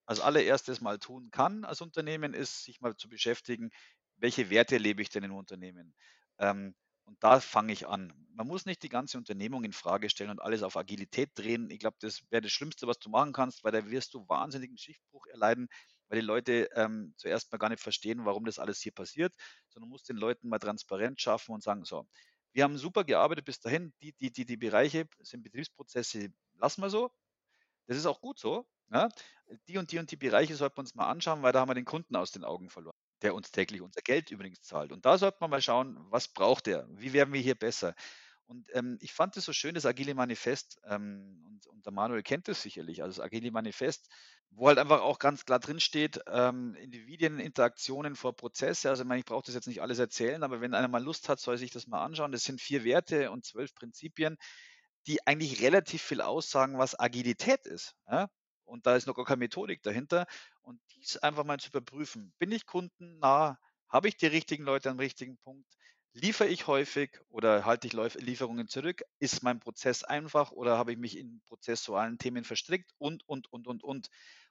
als 0.06 0.20
allererstes 0.20 0.80
mal 0.80 0.98
tun 0.98 1.30
kann 1.30 1.64
als 1.64 1.80
Unternehmen, 1.82 2.32
ist, 2.34 2.64
sich 2.64 2.80
mal 2.80 2.96
zu 2.96 3.08
beschäftigen, 3.08 3.70
welche 4.16 4.50
Werte 4.50 4.78
lebe 4.78 5.02
ich 5.02 5.10
denn 5.10 5.24
im 5.24 5.34
Unternehmen? 5.34 5.94
Ähm, 6.38 6.74
und 7.08 7.16
da 7.24 7.40
fange 7.40 7.72
ich 7.72 7.88
an. 7.88 8.12
Man 8.34 8.46
muss 8.46 8.66
nicht 8.66 8.82
die 8.82 8.90
ganze 8.90 9.16
Unternehmung 9.16 9.64
in 9.64 9.72
Frage 9.72 10.10
stellen 10.10 10.30
und 10.30 10.42
alles 10.42 10.62
auf 10.62 10.76
Agilität 10.76 11.30
drehen. 11.34 11.70
Ich 11.70 11.80
glaube, 11.80 11.96
das 12.00 12.20
wäre 12.30 12.42
das 12.42 12.52
Schlimmste, 12.52 12.86
was 12.86 12.98
du 12.98 13.08
machen 13.08 13.32
kannst, 13.32 13.64
weil 13.64 13.72
da 13.72 13.90
wirst 13.90 14.12
du 14.14 14.28
wahnsinnigen 14.28 14.76
Schiffbruch 14.76 15.26
erleiden, 15.26 15.68
weil 16.08 16.20
die 16.20 16.26
Leute 16.26 16.68
ähm, 16.74 17.14
zuerst 17.16 17.50
mal 17.50 17.58
gar 17.58 17.70
nicht 17.70 17.82
verstehen, 17.82 18.26
warum 18.26 18.44
das 18.44 18.58
alles 18.58 18.80
hier 18.80 18.92
passiert, 18.92 19.34
sondern 19.70 19.88
musst 19.88 20.08
den 20.08 20.16
Leuten 20.16 20.48
mal 20.48 20.58
transparent 20.58 21.18
schaffen 21.20 21.54
und 21.54 21.62
sagen, 21.62 21.84
so, 21.84 22.06
wir 22.52 22.64
haben 22.64 22.76
super 22.76 23.04
gearbeitet 23.04 23.46
bis 23.46 23.58
dahin, 23.58 23.94
die, 24.02 24.12
die, 24.12 24.30
die, 24.30 24.44
die 24.44 24.56
Bereiche 24.58 25.06
sind 25.20 25.42
Betriebsprozesse, 25.42 26.28
lassen 26.54 26.82
wir 26.82 26.90
so. 26.90 27.10
Das 27.86 27.96
ist 27.96 28.06
auch 28.06 28.20
gut 28.20 28.38
so. 28.38 28.66
Ja? 28.90 29.08
Die 29.66 29.78
und 29.78 29.92
die 29.92 29.98
und 29.98 30.10
die 30.10 30.16
Bereiche 30.16 30.54
sollten 30.56 30.76
wir 30.76 30.80
uns 30.80 30.94
mal 30.94 31.08
anschauen, 31.08 31.42
weil 31.42 31.52
da 31.52 31.60
haben 31.60 31.70
wir 31.70 31.74
den 31.74 31.86
Kunden 31.86 32.16
aus 32.16 32.32
den 32.32 32.44
Augen 32.44 32.68
verloren 32.68 32.96
der 33.22 33.34
uns 33.34 33.50
täglich 33.50 33.80
unser 33.80 34.02
Geld 34.02 34.30
übrigens 34.30 34.62
zahlt. 34.62 34.92
Und 34.92 35.04
da 35.04 35.18
sollte 35.18 35.38
man 35.40 35.50
mal 35.50 35.62
schauen, 35.62 35.98
was 36.10 36.28
braucht 36.28 36.68
er? 36.68 36.86
Wie 36.90 37.12
werden 37.12 37.32
wir 37.32 37.40
hier 37.40 37.54
besser? 37.54 37.94
Und 38.48 38.66
ähm, 38.72 38.98
ich 39.02 39.12
fand 39.12 39.36
es 39.36 39.44
so 39.44 39.52
schön, 39.52 39.74
das 39.74 39.84
Agile 39.84 40.14
Manifest, 40.14 40.80
ähm, 40.84 41.44
und, 41.46 41.66
und, 41.66 41.84
der 41.84 41.92
Manuel 41.92 42.22
kennt 42.22 42.48
es 42.48 42.62
sicherlich, 42.62 43.02
also 43.02 43.20
das 43.20 43.24
Agile 43.24 43.50
Manifest, 43.50 44.08
wo 44.50 44.68
halt 44.68 44.78
einfach 44.78 45.02
auch 45.02 45.18
ganz 45.18 45.44
klar 45.44 45.58
drin 45.58 45.80
steht, 45.80 46.20
ähm, 46.26 46.74
Individuen, 46.76 47.40
Interaktionen 47.40 48.16
vor 48.16 48.34
Prozesse. 48.34 48.88
Also 48.88 49.02
ich, 49.02 49.08
meine, 49.08 49.20
ich 49.20 49.26
brauche 49.26 49.44
das 49.44 49.54
jetzt 49.54 49.68
nicht 49.68 49.82
alles 49.82 49.98
erzählen, 49.98 50.42
aber 50.42 50.62
wenn 50.62 50.72
einer 50.72 50.88
mal 50.88 51.02
Lust 51.02 51.28
hat, 51.28 51.40
soll 51.40 51.58
sich 51.58 51.70
das 51.70 51.86
mal 51.86 52.02
anschauen. 52.02 52.32
Das 52.32 52.44
sind 52.44 52.60
vier 52.60 52.84
Werte 52.84 53.30
und 53.30 53.44
zwölf 53.44 53.74
Prinzipien, 53.74 54.38
die 55.06 55.26
eigentlich 55.26 55.60
relativ 55.60 56.02
viel 56.02 56.22
aussagen, 56.22 56.78
was 56.78 56.98
Agilität 56.98 57.66
ist. 57.66 57.94
Ja? 58.10 58.28
Und 58.68 58.86
da 58.86 58.96
ist 58.96 59.06
noch 59.06 59.14
gar 59.14 59.24
keine 59.24 59.38
Methodik 59.38 59.82
dahinter. 59.82 60.26
Und 60.62 60.80
dies 60.94 61.16
einfach 61.16 61.44
mal 61.44 61.58
zu 61.58 61.68
überprüfen. 61.68 62.32
Bin 62.38 62.52
ich 62.52 62.66
kundennah? 62.66 63.58
Habe 63.88 64.08
ich 64.08 64.16
die 64.16 64.26
richtigen 64.26 64.64
Leute 64.64 64.90
am 64.90 64.98
richtigen 64.98 65.38
Punkt? 65.38 65.66
Liefere 66.12 66.48
ich 66.48 66.66
häufig 66.66 67.10
oder 67.28 67.64
halte 67.64 67.86
ich 67.86 67.92
Lieferungen 67.92 68.68
zurück? 68.68 69.02
Ist 69.18 69.42
mein 69.42 69.60
Prozess 69.60 70.04
einfach 70.04 70.52
oder 70.52 70.76
habe 70.76 70.92
ich 70.92 70.98
mich 70.98 71.16
in 71.16 71.40
prozessualen 71.46 72.18
Themen 72.18 72.44
verstrickt? 72.44 72.92
Und, 72.98 73.26
und, 73.28 73.50
und, 73.52 73.66
und, 73.66 73.82
und. 73.84 74.08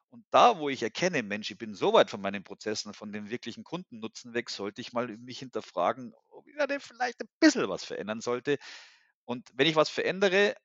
Und 0.09 0.25
da, 0.31 0.57
wo 0.57 0.69
ich 0.69 0.81
erkenne, 0.83 1.21
Mensch, 1.21 1.51
ich 1.51 1.57
bin 1.57 1.75
so 1.75 1.93
weit 1.93 2.09
von 2.09 2.21
meinen 2.21 2.43
Prozessen, 2.43 2.93
von 2.93 3.11
dem 3.11 3.29
wirklichen 3.29 3.63
Kundennutzen 3.63 4.33
weg, 4.33 4.49
sollte 4.49 4.79
ich 4.81 4.93
mal 4.93 5.07
mich 5.17 5.39
hinterfragen, 5.39 6.13
ob 6.29 6.47
ich 6.47 6.55
da 6.57 6.65
vielleicht 6.79 7.21
ein 7.21 7.29
bisschen 7.39 7.67
was 7.67 7.83
verändern 7.83 8.21
sollte. 8.21 8.57
Und 9.25 9.49
wenn 9.53 9.67
ich 9.67 9.75
was 9.75 9.89
verändere, 9.89 10.55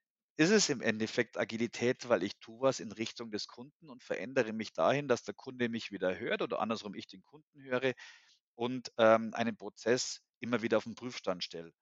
ist 0.42 0.50
es 0.50 0.68
im 0.68 0.80
Endeffekt 0.80 1.38
Agilität, 1.38 2.08
weil 2.08 2.22
ich 2.22 2.36
tue 2.38 2.60
was 2.60 2.80
in 2.80 2.92
Richtung 2.92 3.30
des 3.30 3.46
Kunden 3.48 3.90
und 3.90 4.02
verändere 4.02 4.52
mich 4.52 4.72
dahin, 4.72 5.08
dass 5.08 5.22
der 5.24 5.34
Kunde 5.34 5.68
mich 5.68 5.90
wieder 5.90 6.18
hört 6.18 6.42
oder 6.42 6.60
andersrum 6.60 6.94
ich 6.94 7.06
den 7.06 7.22
Kunden 7.22 7.62
höre 7.62 7.94
und 8.54 8.92
ähm, 8.98 9.32
einen 9.34 9.56
Prozess 9.56 10.20
immer 10.40 10.62
wieder 10.62 10.78
auf 10.78 10.84
den 10.84 10.94
Prüfstand 10.94 11.44
stelle. 11.44 11.72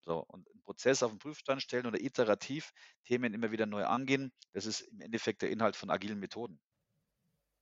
So, 0.00 0.24
und 0.28 0.48
einen 0.48 0.62
Prozess 0.62 1.02
auf 1.02 1.10
den 1.10 1.18
Prüfstand 1.18 1.62
stellen 1.62 1.86
oder 1.86 2.00
iterativ 2.00 2.72
Themen 3.04 3.34
immer 3.34 3.50
wieder 3.50 3.66
neu 3.66 3.84
angehen, 3.84 4.32
das 4.52 4.66
ist 4.66 4.82
im 4.82 5.00
Endeffekt 5.00 5.42
der 5.42 5.50
Inhalt 5.50 5.74
von 5.76 5.90
agilen 5.90 6.20
Methoden. 6.20 6.60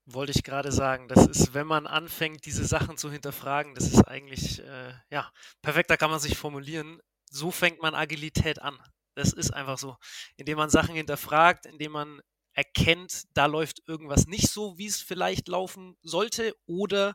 Wollte 0.06 0.32
ich 0.32 0.42
gerade 0.42 0.70
sagen, 0.70 1.08
das 1.08 1.26
ist, 1.26 1.54
wenn 1.54 1.66
man 1.66 1.86
anfängt, 1.86 2.44
diese 2.44 2.66
Sachen 2.66 2.98
zu 2.98 3.10
hinterfragen, 3.10 3.74
das 3.74 3.86
ist 3.86 4.06
eigentlich, 4.06 4.60
äh, 4.60 4.92
ja, 5.08 5.32
perfekter 5.62 5.96
kann 5.96 6.10
man 6.10 6.20
sich 6.20 6.36
formulieren. 6.36 7.00
So 7.30 7.50
fängt 7.50 7.80
man 7.80 7.94
Agilität 7.94 8.60
an. 8.60 8.78
Das 9.14 9.32
ist 9.32 9.52
einfach 9.52 9.78
so. 9.78 9.96
Indem 10.36 10.58
man 10.58 10.70
Sachen 10.70 10.94
hinterfragt, 10.94 11.66
indem 11.66 11.92
man 11.92 12.20
erkennt, 12.52 13.24
da 13.34 13.46
läuft 13.46 13.82
irgendwas 13.86 14.26
nicht 14.26 14.48
so, 14.48 14.78
wie 14.78 14.86
es 14.86 15.02
vielleicht 15.02 15.48
laufen 15.48 15.96
sollte, 16.02 16.54
oder 16.66 17.14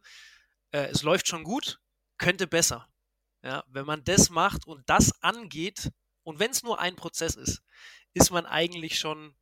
äh, 0.72 0.88
es 0.88 1.04
läuft 1.04 1.28
schon 1.28 1.44
gut, 1.44 1.80
könnte 2.18 2.48
besser. 2.48 2.88
Ja, 3.42 3.64
wenn 3.68 3.86
man 3.86 4.04
das 4.04 4.30
macht 4.30 4.68
und 4.68 4.84
das 4.90 5.12
angeht, 5.22 5.92
und 6.24 6.40
wenn 6.40 6.52
es 6.52 6.62
nur 6.62 6.80
ein 6.80 6.96
Prozess 6.96 7.36
ist, 7.36 7.64
ist 8.14 8.32
man 8.32 8.46
eigentlich 8.46 9.00
schon 9.00 9.36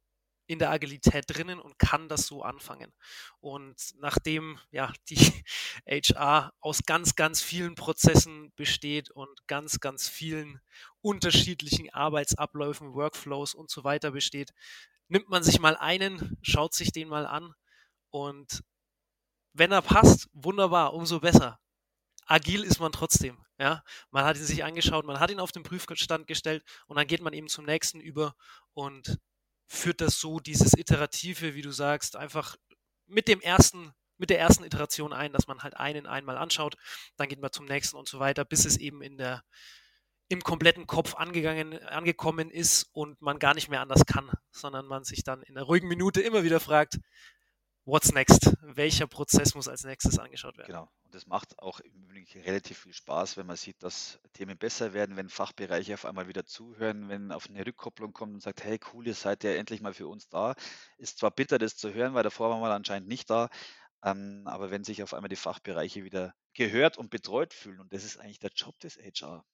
in 0.46 0.60
der 0.60 0.72
Agilität 0.72 1.26
drinnen 1.28 1.60
und 1.60 1.78
kann 1.78 2.08
das 2.08 2.26
so 2.26 2.42
anfangen. 2.42 2.94
Und 3.40 3.94
nachdem 3.98 4.60
ja 4.72 4.94
die 5.10 5.18
HR 5.86 6.54
aus 6.62 6.84
ganz, 6.86 7.16
ganz 7.16 7.42
vielen 7.42 7.76
Prozessen 7.76 8.54
besteht 8.56 9.12
und 9.12 9.48
ganz, 9.48 9.80
ganz 9.82 10.08
vielen 10.08 10.62
unterschiedlichen 11.08 11.90
Arbeitsabläufen, 11.94 12.94
Workflows 12.94 13.54
und 13.54 13.70
so 13.70 13.86
weiter 13.86 14.12
besteht, 14.12 14.54
nimmt 15.08 15.30
man 15.30 15.42
sich 15.42 15.60
mal 15.60 15.78
einen, 15.78 16.38
schaut 16.42 16.74
sich 16.74 16.92
den 16.92 17.08
mal 17.08 17.26
an 17.26 17.54
und 18.10 18.62
wenn 19.54 19.72
er 19.72 19.82
passt, 19.82 20.30
wunderbar, 20.34 20.94
umso 20.94 21.20
besser. 21.20 21.60
Agil 22.26 22.64
ist 22.64 22.80
man 22.80 22.92
trotzdem. 22.92 23.44
Ja, 23.58 23.84
man 24.12 24.26
hat 24.26 24.38
ihn 24.38 24.44
sich 24.44 24.64
angeschaut, 24.64 25.06
man 25.06 25.20
hat 25.20 25.32
ihn 25.32 25.40
auf 25.40 25.52
den 25.52 25.64
Prüfstand 25.64 26.28
gestellt 26.28 26.64
und 26.86 26.98
dann 26.98 27.08
geht 27.08 27.22
man 27.22 27.34
eben 27.34 27.48
zum 27.48 27.66
nächsten 27.66 28.02
über 28.02 28.36
und 28.74 29.18
führt 29.66 30.02
das 30.02 30.20
so, 30.20 30.40
dieses 30.40 30.78
Iterative, 30.78 31.56
wie 31.56 31.64
du 31.64 31.72
sagst, 31.72 32.18
einfach 32.18 32.56
mit 33.08 33.28
dem 33.28 33.42
ersten, 33.42 33.94
mit 34.18 34.30
der 34.30 34.40
ersten 34.40 34.64
Iteration 34.64 35.14
ein, 35.14 35.32
dass 35.32 35.48
man 35.48 35.64
halt 35.64 35.76
einen 35.78 36.06
einmal 36.06 36.38
anschaut, 36.38 36.76
dann 37.16 37.30
geht 37.30 37.40
man 37.40 37.52
zum 37.52 37.66
nächsten 37.66 37.96
und 37.96 38.08
so 38.08 38.20
weiter, 38.20 38.46
bis 38.46 38.66
es 38.66 38.78
eben 38.78 39.02
in 39.02 39.18
der, 39.18 39.44
im 40.30 40.42
kompletten 40.42 40.88
Kopf 40.88 41.16
angegangen, 41.16 41.82
angekommen 41.86 42.52
ist 42.52 42.90
und 42.94 43.22
man 43.22 43.40
gar 43.40 43.54
nicht 43.54 43.70
mehr 43.70 43.82
anders 43.82 44.06
kann, 44.06 44.30
sondern 44.52 44.86
man 44.86 45.04
sich 45.04 45.24
dann 45.24 45.42
in 45.44 45.56
der 45.56 45.64
ruhigen 45.64 45.88
Minute 45.88 46.22
immer 46.22 46.44
wieder 46.44 46.60
fragt, 46.60 47.00
what's 47.86 48.12
next? 48.12 48.54
Welcher 48.62 49.08
Prozess 49.08 49.56
muss 49.56 49.70
als 49.70 49.86
nächstes 49.86 50.20
angeschaut 50.20 50.58
werden? 50.58 50.68
Genau. 50.68 50.92
Und 51.06 51.16
das 51.16 51.26
macht 51.26 51.58
auch 51.60 51.80
relativ 52.36 52.80
viel 52.80 52.94
Spaß, 52.94 53.38
wenn 53.38 53.48
man 53.48 53.56
sieht, 53.56 53.82
dass 53.82 54.20
Themen 54.34 54.58
besser 54.58 54.94
werden, 54.94 55.16
wenn 55.16 55.30
Fachbereiche 55.30 55.94
auf 55.94 56.04
einmal 56.04 56.28
wieder 56.28 56.46
zuhören, 56.46 57.08
wenn 57.08 57.32
auf 57.32 57.48
eine 57.50 57.66
Rückkopplung 57.66 58.12
kommt 58.12 58.34
und 58.34 58.42
sagt, 58.42 58.64
hey, 58.66 58.78
cool, 58.92 59.08
ihr 59.08 59.14
seid 59.14 59.46
ja 59.46 59.54
endlich 59.54 59.82
mal 59.82 59.94
für 59.94 60.08
uns 60.08 60.28
da. 60.28 60.56
Ist 60.98 61.20
zwar 61.20 61.32
bitter, 61.32 61.58
das 61.58 61.78
zu 61.78 61.94
hören, 61.94 62.14
weil 62.14 62.24
davor 62.24 62.50
waren 62.50 62.62
wir 62.62 62.70
anscheinend 62.72 63.08
nicht 63.08 63.30
da, 63.30 63.50
ähm, 64.04 64.44
aber 64.46 64.70
wenn 64.70 64.84
sich 64.84 65.02
auf 65.02 65.14
einmal 65.14 65.30
die 65.30 65.38
Fachbereiche 65.38 66.04
wieder 66.04 66.36
gehört 66.54 66.98
und 66.98 67.10
betreut 67.10 67.54
fühlen, 67.54 67.80
und 67.80 67.94
das 67.94 68.04
ist 68.04 68.18
eigentlich 68.18 68.40
der 68.40 68.52
Job 68.54 68.78
des 68.80 68.98
HR. 68.98 69.46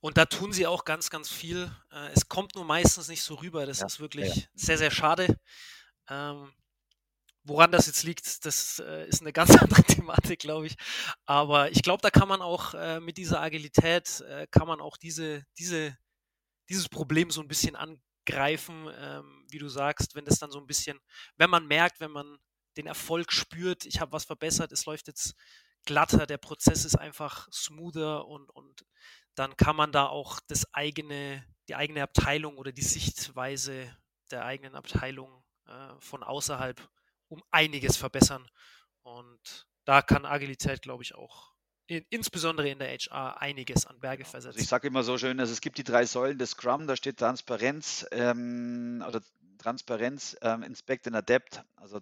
Und 0.00 0.16
da 0.16 0.26
tun 0.26 0.52
sie 0.52 0.66
auch 0.66 0.84
ganz, 0.84 1.10
ganz 1.10 1.30
viel. 1.30 1.70
Äh, 1.90 2.10
es 2.14 2.28
kommt 2.28 2.54
nur 2.54 2.64
meistens 2.64 3.08
nicht 3.08 3.22
so 3.22 3.34
rüber. 3.36 3.66
Das 3.66 3.80
ja, 3.80 3.86
ist 3.86 4.00
wirklich 4.00 4.34
ja. 4.34 4.42
sehr, 4.54 4.78
sehr 4.78 4.90
schade. 4.90 5.38
Ähm, 6.08 6.52
Woran 7.44 7.72
das 7.72 7.88
jetzt 7.88 8.04
liegt, 8.04 8.44
das 8.46 8.78
äh, 8.78 9.08
ist 9.08 9.20
eine 9.20 9.32
ganz 9.32 9.56
andere 9.56 9.82
Thematik, 9.82 10.40
glaube 10.40 10.66
ich. 10.66 10.76
Aber 11.26 11.70
ich 11.70 11.82
glaube, 11.82 12.02
da 12.02 12.10
kann 12.10 12.28
man 12.28 12.40
auch 12.40 12.74
äh, 12.74 13.00
mit 13.00 13.16
dieser 13.16 13.40
Agilität, 13.40 14.20
äh, 14.20 14.46
kann 14.50 14.68
man 14.68 14.80
auch 14.80 14.96
diese, 14.96 15.44
diese, 15.58 15.96
dieses 16.68 16.88
Problem 16.88 17.30
so 17.30 17.40
ein 17.40 17.48
bisschen 17.48 17.74
angreifen, 17.74 18.88
ähm, 18.96 19.44
wie 19.50 19.58
du 19.58 19.68
sagst, 19.68 20.14
wenn 20.14 20.24
das 20.24 20.38
dann 20.38 20.52
so 20.52 20.60
ein 20.60 20.66
bisschen, 20.66 21.00
wenn 21.36 21.50
man 21.50 21.66
merkt, 21.66 21.98
wenn 22.00 22.12
man 22.12 22.38
den 22.76 22.86
Erfolg 22.86 23.32
spürt, 23.32 23.84
ich 23.86 24.00
habe 24.00 24.12
was 24.12 24.24
verbessert, 24.24 24.70
es 24.72 24.86
läuft 24.86 25.08
jetzt 25.08 25.34
glatter, 25.84 26.26
der 26.26 26.38
Prozess 26.38 26.84
ist 26.84 26.96
einfach 26.96 27.48
smoother 27.52 28.26
und, 28.26 28.50
und 28.50 28.84
dann 29.34 29.56
kann 29.56 29.76
man 29.76 29.92
da 29.92 30.06
auch 30.06 30.40
das 30.46 30.72
eigene, 30.74 31.44
die 31.68 31.74
eigene 31.74 32.02
Abteilung 32.02 32.58
oder 32.58 32.72
die 32.72 32.82
Sichtweise 32.82 33.94
der 34.30 34.44
eigenen 34.44 34.74
Abteilung 34.74 35.44
äh, 35.66 35.94
von 35.98 36.22
außerhalb 36.22 36.88
um 37.28 37.42
einiges 37.50 37.96
verbessern. 37.96 38.46
Und 39.02 39.66
da 39.84 40.02
kann 40.02 40.26
Agilität, 40.26 40.82
glaube 40.82 41.02
ich, 41.02 41.14
auch 41.14 41.52
in, 41.86 42.04
insbesondere 42.10 42.68
in 42.68 42.78
der 42.78 42.88
HR 42.88 43.40
einiges 43.40 43.86
an 43.86 43.98
Berge 44.00 44.24
versetzen. 44.24 44.56
Also 44.56 44.62
ich 44.62 44.68
sage 44.68 44.88
immer 44.88 45.02
so 45.02 45.18
schön, 45.18 45.40
also 45.40 45.52
es 45.52 45.60
gibt 45.60 45.78
die 45.78 45.84
drei 45.84 46.06
Säulen 46.06 46.38
des 46.38 46.50
Scrum, 46.50 46.86
da 46.86 46.96
steht 46.96 47.18
Transparenz 47.18 48.06
ähm, 48.12 49.04
oder 49.06 49.22
Transparenz, 49.58 50.36
ähm, 50.42 50.62
Inspect 50.62 51.06
and 51.06 51.16
Adapt. 51.16 51.62
Also 51.76 52.00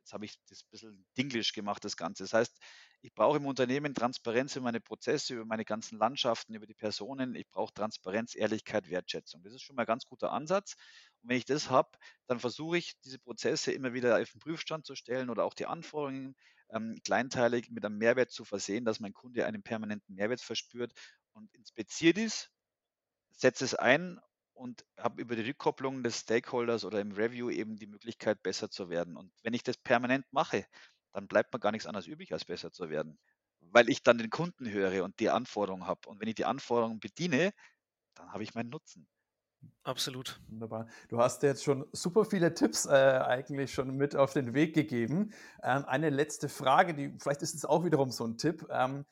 jetzt 0.00 0.12
habe 0.12 0.24
ich 0.24 0.38
das 0.48 0.62
ein 0.62 0.70
bisschen 0.70 1.06
dinglisch 1.16 1.52
gemacht, 1.52 1.84
das 1.84 1.96
Ganze. 1.96 2.24
Das 2.24 2.32
heißt, 2.32 2.58
ich 3.02 3.14
brauche 3.14 3.38
im 3.38 3.46
Unternehmen 3.46 3.94
Transparenz 3.94 4.56
über 4.56 4.64
meine 4.64 4.80
Prozesse, 4.80 5.34
über 5.34 5.44
meine 5.44 5.64
ganzen 5.64 5.98
Landschaften, 5.98 6.54
über 6.54 6.66
die 6.66 6.74
Personen. 6.74 7.34
Ich 7.34 7.48
brauche 7.48 7.72
Transparenz, 7.72 8.34
Ehrlichkeit, 8.34 8.90
Wertschätzung. 8.90 9.42
Das 9.42 9.54
ist 9.54 9.62
schon 9.62 9.76
mal 9.76 9.82
ein 9.82 9.86
ganz 9.86 10.04
guter 10.04 10.32
Ansatz. 10.32 10.74
Und 11.22 11.30
wenn 11.30 11.36
ich 11.36 11.44
das 11.44 11.70
habe, 11.70 11.90
dann 12.26 12.40
versuche 12.40 12.78
ich, 12.78 12.98
diese 13.00 13.18
Prozesse 13.18 13.72
immer 13.72 13.94
wieder 13.94 14.20
auf 14.20 14.30
den 14.30 14.40
Prüfstand 14.40 14.84
zu 14.84 14.94
stellen 14.94 15.30
oder 15.30 15.44
auch 15.44 15.54
die 15.54 15.66
Anforderungen 15.66 16.36
ähm, 16.70 16.96
kleinteilig 17.04 17.70
mit 17.70 17.84
einem 17.84 17.98
Mehrwert 17.98 18.30
zu 18.30 18.44
versehen, 18.44 18.84
dass 18.84 19.00
mein 19.00 19.12
Kunde 19.12 19.46
einen 19.46 19.62
permanenten 19.62 20.14
Mehrwert 20.14 20.40
verspürt 20.40 20.92
und 21.32 21.54
inspiziert 21.54 22.18
ist, 22.18 22.50
setze 23.32 23.64
es 23.64 23.74
ein 23.74 24.20
und 24.60 24.84
habe 24.98 25.22
über 25.22 25.36
die 25.36 25.42
Rückkopplung 25.48 26.02
des 26.02 26.20
Stakeholders 26.20 26.84
oder 26.84 27.00
im 27.00 27.12
Review 27.12 27.48
eben 27.50 27.76
die 27.76 27.86
Möglichkeit, 27.86 28.42
besser 28.42 28.70
zu 28.70 28.90
werden. 28.90 29.16
Und 29.16 29.32
wenn 29.42 29.54
ich 29.54 29.62
das 29.62 29.78
permanent 29.78 30.26
mache, 30.32 30.66
dann 31.12 31.28
bleibt 31.28 31.52
mir 31.52 31.60
gar 31.60 31.72
nichts 31.72 31.86
anderes 31.86 32.06
übrig, 32.06 32.32
als 32.32 32.44
besser 32.44 32.70
zu 32.70 32.90
werden. 32.90 33.18
Weil 33.60 33.88
ich 33.88 34.02
dann 34.02 34.18
den 34.18 34.30
Kunden 34.30 34.70
höre 34.70 35.02
und 35.02 35.18
die 35.18 35.30
Anforderungen 35.30 35.86
habe. 35.86 36.08
Und 36.08 36.20
wenn 36.20 36.28
ich 36.28 36.34
die 36.34 36.44
Anforderungen 36.44 37.00
bediene, 37.00 37.52
dann 38.14 38.32
habe 38.32 38.42
ich 38.42 38.54
meinen 38.54 38.70
Nutzen. 38.70 39.08
Absolut. 39.82 40.40
Wunderbar. 40.48 40.88
Du 41.08 41.18
hast 41.18 41.42
jetzt 41.42 41.64
schon 41.64 41.86
super 41.92 42.24
viele 42.24 42.54
Tipps 42.54 42.86
äh, 42.86 42.90
eigentlich 42.90 43.72
schon 43.72 43.96
mit 43.96 44.14
auf 44.14 44.32
den 44.32 44.54
Weg 44.54 44.74
gegeben. 44.74 45.32
Ähm, 45.62 45.84
eine 45.86 46.10
letzte 46.10 46.48
Frage, 46.48 46.94
die 46.94 47.14
vielleicht 47.18 47.42
ist 47.42 47.54
es 47.54 47.64
auch 47.64 47.84
wiederum 47.84 48.10
so 48.10 48.24
ein 48.26 48.36
Tipp. 48.36 48.66
Ähm, 48.70 49.06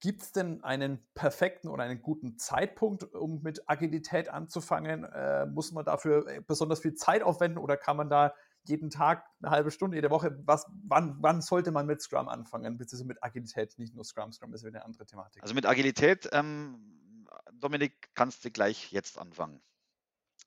Gibt 0.00 0.22
es 0.22 0.32
denn 0.32 0.64
einen 0.64 0.98
perfekten 1.14 1.68
oder 1.68 1.84
einen 1.84 2.00
guten 2.00 2.38
Zeitpunkt, 2.38 3.04
um 3.14 3.42
mit 3.42 3.68
Agilität 3.68 4.30
anzufangen? 4.30 5.04
Äh, 5.04 5.44
muss 5.46 5.72
man 5.72 5.84
dafür 5.84 6.26
äh, 6.26 6.40
besonders 6.40 6.80
viel 6.80 6.94
Zeit 6.94 7.22
aufwenden 7.22 7.58
oder 7.58 7.76
kann 7.76 7.98
man 7.98 8.08
da 8.08 8.34
jeden 8.64 8.90
Tag 8.90 9.26
eine 9.42 9.50
halbe 9.50 9.70
Stunde, 9.70 9.96
jede 9.96 10.10
Woche, 10.10 10.38
was, 10.44 10.66
wann, 10.86 11.16
wann 11.20 11.42
sollte 11.42 11.70
man 11.70 11.86
mit 11.86 12.00
Scrum 12.00 12.28
anfangen, 12.28 12.76
beziehungsweise 12.78 13.08
mit 13.08 13.22
Agilität, 13.22 13.78
nicht 13.78 13.94
nur 13.94 14.04
Scrum, 14.04 14.32
Scrum 14.32 14.52
ist 14.54 14.64
wieder 14.64 14.78
eine 14.78 14.84
andere 14.84 15.06
Thematik. 15.06 15.42
Also 15.42 15.54
mit 15.54 15.66
Agilität, 15.66 16.28
ähm, 16.32 17.26
Dominik, 17.52 18.10
kannst 18.14 18.44
du 18.44 18.50
gleich 18.50 18.92
jetzt 18.92 19.18
anfangen. 19.18 19.62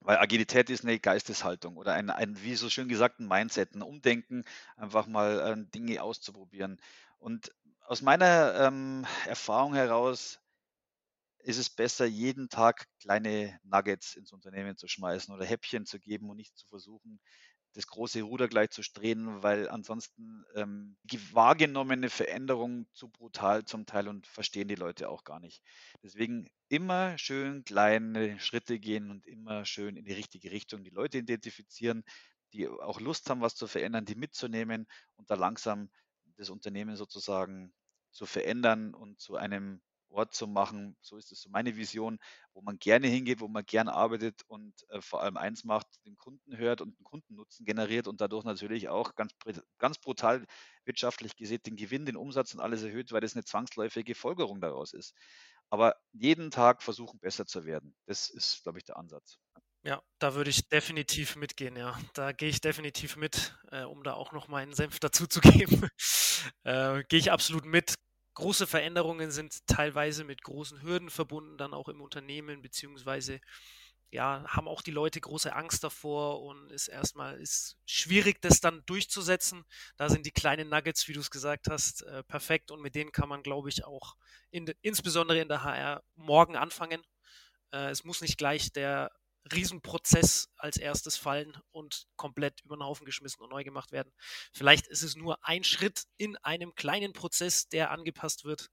Weil 0.02 0.18
Agilität 0.18 0.70
ist 0.70 0.84
eine 0.84 1.00
Geisteshaltung 1.00 1.78
oder 1.78 1.94
ein, 1.94 2.10
ein 2.10 2.42
wie 2.44 2.56
so 2.56 2.70
schön 2.70 2.89
gesagt, 2.89 3.20
ein 3.20 3.28
Mindset, 3.28 3.74
ein 3.74 3.82
Umdenken, 3.82 4.44
einfach 4.76 5.08
mal 5.08 5.39
äh, 5.39 5.72
Dinge 5.72 6.02
auszuprobieren. 6.04 6.80
Und 7.20 7.54
aus 7.84 8.02
meiner 8.02 8.56
ähm, 8.67 9.06
Erfahrung 9.26 9.74
heraus 9.76 10.39
ist 11.39 11.58
es 11.58 11.69
besser, 11.69 12.06
jeden 12.06 12.50
Tag 12.50 12.88
kleine 13.00 13.60
Nuggets 13.63 14.15
ins 14.15 14.32
Unternehmen 14.32 14.78
zu 14.78 14.88
schmeißen 14.88 15.34
oder 15.34 15.46
Häppchen 15.46 15.86
zu 15.86 16.00
geben 16.00 16.30
und 16.30 16.38
nicht 16.38 16.58
zu 16.58 16.67
versuchen, 16.67 17.19
das 17.74 17.88
große 17.88 18.22
Ruder 18.22 18.48
gleich 18.48 18.69
zu 18.69 18.82
drehen, 18.93 19.41
weil 19.41 19.67
ansonsten 19.67 20.46
ähm, 20.56 20.96
die 21.04 21.34
wahrgenommene 21.34 22.10
Veränderung 22.10 22.86
zu 22.93 23.10
brutal 23.10 23.65
zum 23.65 23.86
Teil 23.88 24.08
und 24.08 24.28
verstehen 24.28 24.67
die 24.67 24.76
Leute 24.76 25.10
auch 25.10 25.24
gar 25.24 25.39
nicht. 25.39 25.63
Deswegen 26.04 26.48
immer 26.69 27.17
schön 27.17 27.63
kleine 27.65 28.39
Schritte 28.39 28.80
gehen 28.80 29.10
und 29.10 29.26
immer 29.26 29.65
schön 29.65 29.98
in 29.98 30.06
die 30.06 30.13
richtige 30.13 30.52
Richtung 30.52 30.84
die 30.84 30.91
Leute 30.91 31.17
identifizieren, 31.17 32.04
die 32.54 32.67
auch 32.69 33.02
Lust 33.02 33.30
haben, 33.30 33.41
was 33.41 33.56
zu 33.56 33.65
verändern, 33.67 34.06
die 34.06 34.15
mitzunehmen 34.15 34.88
und 35.15 35.30
da 35.32 35.36
langsam 35.36 35.89
das 36.38 36.50
Unternehmen 36.50 36.96
sozusagen 36.96 37.74
zu 38.12 38.26
verändern 38.26 38.93
und 38.93 39.19
zu 39.19 39.36
einem 39.36 39.82
Ort 40.10 40.34
zu 40.36 40.46
machen. 40.48 40.96
So 41.02 41.17
ist 41.17 41.32
es 41.32 41.41
so 41.41 41.50
meine 41.50 41.76
Vision, 41.76 42.19
wo 42.54 42.62
man 42.62 42.78
gerne 42.78 43.08
hingeht, 43.08 43.39
wo 43.41 43.48
man 43.48 43.65
gern 43.65 43.89
arbeitet 43.89 44.43
und 44.48 44.74
äh, 44.89 45.02
vor 45.02 45.24
allem 45.24 45.38
eins 45.38 45.63
macht, 45.63 45.88
den 46.06 46.17
Kunden 46.17 46.56
hört 46.58 46.82
und 46.82 46.89
einen 46.98 47.04
Kundennutzen 47.04 47.65
generiert 47.65 48.08
und 48.08 48.22
dadurch 48.22 48.43
natürlich 48.46 48.89
auch 48.89 49.15
ganz, 49.15 49.34
ganz 49.80 49.98
brutal 49.98 50.46
wirtschaftlich 50.86 51.36
gesehen 51.36 51.62
den 51.65 51.76
Gewinn, 51.76 52.06
den 52.06 52.15
Umsatz 52.17 52.54
und 52.54 52.60
alles 52.60 52.84
erhöht, 52.84 53.12
weil 53.12 53.22
das 53.22 53.34
eine 53.36 53.43
zwangsläufige 53.43 54.13
Folgerung 54.15 54.62
daraus 54.62 54.93
ist. 54.93 55.15
Aber 55.69 55.96
jeden 56.12 56.52
Tag 56.52 56.84
versuchen, 56.84 57.19
besser 57.19 57.46
zu 57.48 57.65
werden. 57.65 57.96
Das 58.06 58.30
ist, 58.30 58.62
glaube 58.63 58.78
ich, 58.78 58.84
der 58.86 58.98
Ansatz. 58.98 59.39
Ja, 59.86 60.02
da 60.19 60.34
würde 60.36 60.50
ich 60.50 60.69
definitiv 60.69 61.36
mitgehen, 61.36 61.76
ja. 61.76 62.00
Da 62.13 62.32
gehe 62.32 62.48
ich 62.50 62.62
definitiv 62.62 63.17
mit, 63.17 63.58
äh, 63.72 63.84
um 63.84 64.04
da 64.04 64.13
auch 64.13 64.32
noch 64.32 64.48
meinen 64.48 64.74
Senf 64.74 65.00
dazu 65.00 65.28
zu 65.28 65.41
geben. 65.41 65.89
äh, 66.63 67.04
gehe 67.10 67.19
ich 67.19 67.32
absolut 67.32 67.65
mit 67.65 67.96
große 68.36 68.65
Veränderungen 68.65 69.30
sind 69.30 69.67
teilweise 69.67 70.24
mit 70.24 70.41
großen 70.41 70.82
Hürden 70.82 71.10
verbunden, 71.12 71.58
dann 71.58 71.74
auch 71.74 71.88
im 71.89 72.02
Unternehmen, 72.02 72.62
beziehungsweise 72.63 73.39
ja, 74.12 74.46
haben 74.48 74.67
auch 74.67 74.82
die 74.82 74.91
Leute 74.91 75.19
große 75.22 75.54
Angst 75.56 75.84
davor 75.84 76.41
und 76.43 76.72
ist 76.72 76.88
erstmal 76.88 77.39
ist 77.41 77.78
schwierig, 77.86 78.41
das 78.41 78.60
dann 78.62 78.84
durchzusetzen. 78.86 79.65
Da 79.98 80.10
sind 80.10 80.26
die 80.26 80.32
kleinen 80.32 80.69
Nuggets, 80.69 81.08
wie 81.08 81.13
du 81.13 81.19
es 81.19 81.32
gesagt 81.32 81.67
hast, 81.69 82.04
äh, 82.04 82.24
perfekt 82.24 82.72
und 82.72 82.82
mit 82.82 82.96
denen 82.96 83.12
kann 83.12 83.30
man, 83.30 83.43
glaube 83.43 83.69
ich, 83.69 83.86
auch 83.86 84.15
in, 84.52 84.67
insbesondere 84.82 85.39
in 85.41 85.48
der 85.50 85.63
HR 85.63 86.04
morgen 86.15 86.56
anfangen. 86.56 87.02
Äh, 87.72 87.89
es 87.89 88.04
muss 88.04 88.22
nicht 88.22 88.38
gleich 88.38 88.72
der 88.72 89.12
Riesenprozess 89.52 90.50
als 90.58 90.78
erstes 90.78 91.18
fallen 91.18 91.58
und 91.72 92.06
komplett 92.16 92.62
über 92.62 92.78
den 92.78 92.84
Haufen 92.84 93.06
geschmissen 93.06 93.42
und 93.42 93.50
neu 93.50 93.64
gemacht 93.64 93.92
werden. 93.92 94.14
Vielleicht 94.54 94.88
ist 94.88 95.04
es 95.04 95.16
nur 95.16 95.38
ein 95.46 95.64
Schritt 95.64 96.04
in 96.18 96.38
einem 96.38 96.76
kleinen 96.76 97.14
Prozess, 97.14 97.68
der 97.68 97.92
angepasst 97.92 98.46
wird. 98.46 98.70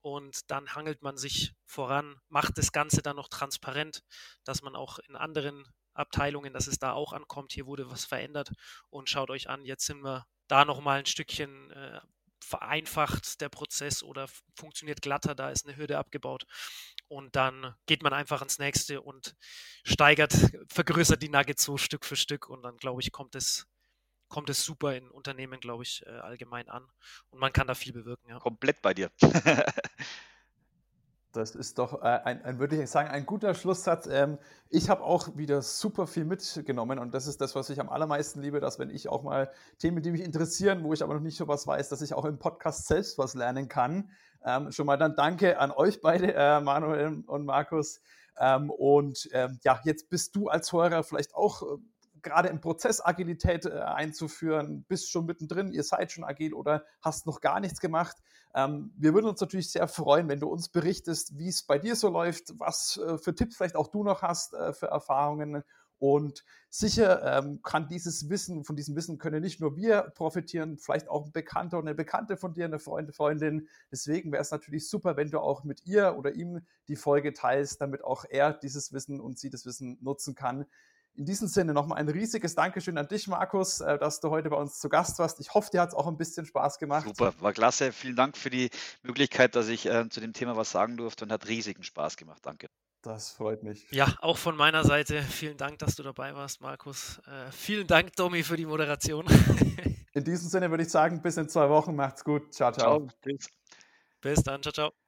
Und 0.00 0.48
dann 0.50 0.74
hangelt 0.74 1.02
man 1.02 1.16
sich 1.16 1.54
voran, 1.64 2.20
macht 2.28 2.58
das 2.58 2.70
Ganze 2.70 3.02
dann 3.02 3.16
noch 3.16 3.28
transparent, 3.28 4.04
dass 4.44 4.62
man 4.62 4.76
auch 4.76 5.00
in 5.00 5.16
anderen 5.16 5.64
Abteilungen, 5.94 6.52
dass 6.52 6.68
es 6.68 6.78
da 6.78 6.92
auch 6.92 7.12
ankommt, 7.12 7.52
hier 7.52 7.66
wurde 7.66 7.90
was 7.90 8.04
verändert 8.04 8.52
und 8.90 9.10
schaut 9.10 9.30
euch 9.30 9.48
an, 9.48 9.64
jetzt 9.64 9.86
sind 9.86 10.02
wir 10.02 10.26
da 10.46 10.64
nochmal 10.64 11.00
ein 11.00 11.06
Stückchen 11.06 11.72
äh, 11.72 12.00
vereinfacht 12.40 13.40
der 13.40 13.48
Prozess 13.48 14.02
oder 14.02 14.28
funktioniert 14.54 15.02
glatter, 15.02 15.34
da 15.34 15.50
ist 15.50 15.66
eine 15.66 15.76
Hürde 15.76 15.98
abgebaut. 15.98 16.46
Und 17.08 17.36
dann 17.36 17.74
geht 17.86 18.02
man 18.02 18.12
einfach 18.12 18.42
ins 18.42 18.58
nächste 18.58 19.00
und 19.00 19.36
steigert, 19.84 20.34
vergrößert 20.68 21.22
die 21.22 21.28
Nuggets 21.28 21.64
so 21.64 21.76
Stück 21.76 22.04
für 22.04 22.16
Stück 22.16 22.48
und 22.48 22.62
dann, 22.62 22.76
glaube 22.76 23.00
ich, 23.00 23.12
kommt 23.12 23.34
es, 23.34 23.66
kommt 24.28 24.50
es 24.50 24.64
super 24.64 24.96
in 24.96 25.10
Unternehmen, 25.10 25.60
glaube 25.60 25.84
ich, 25.84 26.04
äh, 26.06 26.10
allgemein 26.10 26.68
an. 26.68 26.88
Und 27.30 27.38
man 27.38 27.52
kann 27.52 27.66
da 27.66 27.74
viel 27.74 27.92
bewirken. 27.92 28.28
Ja. 28.28 28.38
Komplett 28.38 28.82
bei 28.82 28.94
dir. 28.94 29.10
Das 31.36 31.54
ist 31.54 31.78
doch 31.78 32.02
äh, 32.02 32.06
ein, 32.06 32.44
ein, 32.44 32.58
würde 32.58 32.82
ich 32.82 32.90
sagen, 32.90 33.08
ein 33.08 33.26
guter 33.26 33.54
Schlusssatz. 33.54 34.06
Ähm, 34.06 34.38
ich 34.68 34.90
habe 34.90 35.02
auch 35.02 35.36
wieder 35.36 35.62
super 35.62 36.06
viel 36.06 36.24
mitgenommen 36.24 36.98
und 36.98 37.14
das 37.14 37.26
ist 37.26 37.40
das, 37.40 37.54
was 37.54 37.70
ich 37.70 37.80
am 37.80 37.88
allermeisten 37.88 38.40
liebe, 38.40 38.60
dass 38.60 38.78
wenn 38.78 38.90
ich 38.90 39.08
auch 39.08 39.22
mal 39.22 39.50
Themen, 39.78 40.02
die 40.02 40.10
mich 40.10 40.22
interessieren, 40.22 40.82
wo 40.84 40.92
ich 40.92 41.02
aber 41.02 41.14
noch 41.14 41.20
nicht 41.20 41.36
so 41.36 41.46
was 41.48 41.66
weiß, 41.66 41.88
dass 41.88 42.02
ich 42.02 42.14
auch 42.14 42.24
im 42.24 42.38
Podcast 42.38 42.86
selbst 42.86 43.18
was 43.18 43.34
lernen 43.34 43.68
kann. 43.68 44.10
Ähm, 44.44 44.72
schon 44.72 44.86
mal 44.86 44.96
dann 44.96 45.14
danke 45.14 45.58
an 45.58 45.70
euch 45.70 46.00
beide, 46.00 46.34
äh, 46.34 46.60
Manuel 46.60 47.22
und 47.26 47.44
Markus. 47.44 48.00
Ähm, 48.38 48.70
und 48.70 49.30
ja, 49.62 49.80
jetzt 49.84 50.10
bist 50.10 50.36
du 50.36 50.48
als 50.48 50.70
Hörer 50.72 51.02
vielleicht 51.02 51.34
auch 51.34 51.62
äh, 51.62 51.78
gerade 52.22 52.48
im 52.48 52.60
Prozess 52.60 53.04
Agilität 53.04 53.66
äh, 53.66 53.70
einzuführen, 53.80 54.84
bist 54.88 55.10
schon 55.10 55.26
mittendrin, 55.26 55.72
ihr 55.72 55.82
seid 55.82 56.12
schon 56.12 56.24
agil 56.24 56.54
oder 56.54 56.84
hast 57.00 57.26
noch 57.26 57.40
gar 57.40 57.60
nichts 57.60 57.80
gemacht. 57.80 58.16
Ähm, 58.54 58.92
wir 58.96 59.14
würden 59.14 59.26
uns 59.26 59.40
natürlich 59.40 59.70
sehr 59.70 59.88
freuen, 59.88 60.28
wenn 60.28 60.40
du 60.40 60.48
uns 60.48 60.68
berichtest, 60.68 61.38
wie 61.38 61.48
es 61.48 61.62
bei 61.62 61.78
dir 61.78 61.96
so 61.96 62.08
läuft, 62.08 62.58
was 62.58 62.96
äh, 62.96 63.18
für 63.18 63.34
Tipps 63.34 63.56
vielleicht 63.56 63.76
auch 63.76 63.88
du 63.88 64.02
noch 64.02 64.22
hast 64.22 64.54
äh, 64.54 64.72
für 64.72 64.86
Erfahrungen. 64.86 65.62
Und 65.98 66.44
sicher 66.68 67.38
ähm, 67.38 67.60
kann 67.62 67.88
dieses 67.88 68.28
Wissen, 68.28 68.64
von 68.64 68.76
diesem 68.76 68.96
Wissen 68.96 69.16
können 69.18 69.40
nicht 69.40 69.60
nur 69.60 69.76
wir 69.76 70.02
profitieren, 70.14 70.76
vielleicht 70.76 71.08
auch 71.08 71.24
ein 71.24 71.32
Bekannter 71.32 71.78
oder 71.78 71.88
eine 71.88 71.94
Bekannte 71.94 72.36
von 72.36 72.52
dir, 72.52 72.66
eine 72.66 72.78
Freund, 72.78 73.14
Freundin. 73.14 73.68
Deswegen 73.90 74.30
wäre 74.30 74.42
es 74.42 74.50
natürlich 74.50 74.88
super, 74.90 75.16
wenn 75.16 75.30
du 75.30 75.40
auch 75.40 75.64
mit 75.64 75.86
ihr 75.86 76.16
oder 76.18 76.34
ihm 76.34 76.60
die 76.88 76.96
Folge 76.96 77.32
teilst, 77.32 77.80
damit 77.80 78.04
auch 78.04 78.26
er 78.28 78.52
dieses 78.52 78.92
Wissen 78.92 79.20
und 79.20 79.38
sie 79.38 79.48
das 79.48 79.64
Wissen 79.64 79.98
nutzen 80.02 80.34
kann. 80.34 80.66
In 81.16 81.24
diesem 81.24 81.48
Sinne 81.48 81.72
nochmal 81.72 81.98
ein 81.98 82.08
riesiges 82.08 82.54
Dankeschön 82.54 82.98
an 82.98 83.08
dich, 83.08 83.26
Markus, 83.26 83.80
äh, 83.80 83.98
dass 83.98 84.20
du 84.20 84.30
heute 84.30 84.50
bei 84.50 84.56
uns 84.56 84.78
zu 84.78 84.88
Gast 84.90 85.18
warst. 85.18 85.40
Ich 85.40 85.54
hoffe, 85.54 85.70
dir 85.70 85.80
hat 85.80 85.88
es 85.88 85.94
auch 85.94 86.06
ein 86.06 86.18
bisschen 86.18 86.44
Spaß 86.44 86.78
gemacht. 86.78 87.06
Super, 87.06 87.32
war 87.40 87.52
klasse. 87.52 87.92
Vielen 87.92 88.16
Dank 88.16 88.36
für 88.36 88.50
die 88.50 88.70
Möglichkeit, 89.02 89.56
dass 89.56 89.68
ich 89.68 89.86
äh, 89.86 90.08
zu 90.10 90.20
dem 90.20 90.34
Thema 90.34 90.56
was 90.56 90.70
sagen 90.70 90.96
durfte 90.96 91.24
und 91.24 91.32
hat 91.32 91.48
riesigen 91.48 91.82
Spaß 91.82 92.16
gemacht. 92.16 92.40
Danke. 92.44 92.68
Das 93.02 93.30
freut 93.30 93.62
mich. 93.62 93.86
Ja, 93.92 94.16
auch 94.20 94.36
von 94.36 94.56
meiner 94.56 94.84
Seite 94.84 95.22
vielen 95.22 95.56
Dank, 95.56 95.78
dass 95.78 95.94
du 95.94 96.02
dabei 96.02 96.34
warst, 96.34 96.60
Markus. 96.60 97.18
Äh, 97.26 97.50
vielen 97.52 97.86
Dank, 97.86 98.14
Domi, 98.16 98.42
für 98.42 98.56
die 98.56 98.66
Moderation. 98.66 99.24
in 100.12 100.24
diesem 100.24 100.48
Sinne 100.48 100.70
würde 100.70 100.82
ich 100.82 100.90
sagen, 100.90 101.22
bis 101.22 101.36
in 101.36 101.48
zwei 101.48 101.68
Wochen. 101.70 101.94
Macht's 101.94 102.24
gut. 102.24 102.52
Ciao, 102.52 102.72
ciao. 102.72 102.98
ciao 102.98 103.08
bis. 103.22 103.48
bis 104.20 104.42
dann. 104.42 104.60
Ciao, 104.60 104.72
ciao. 104.72 105.05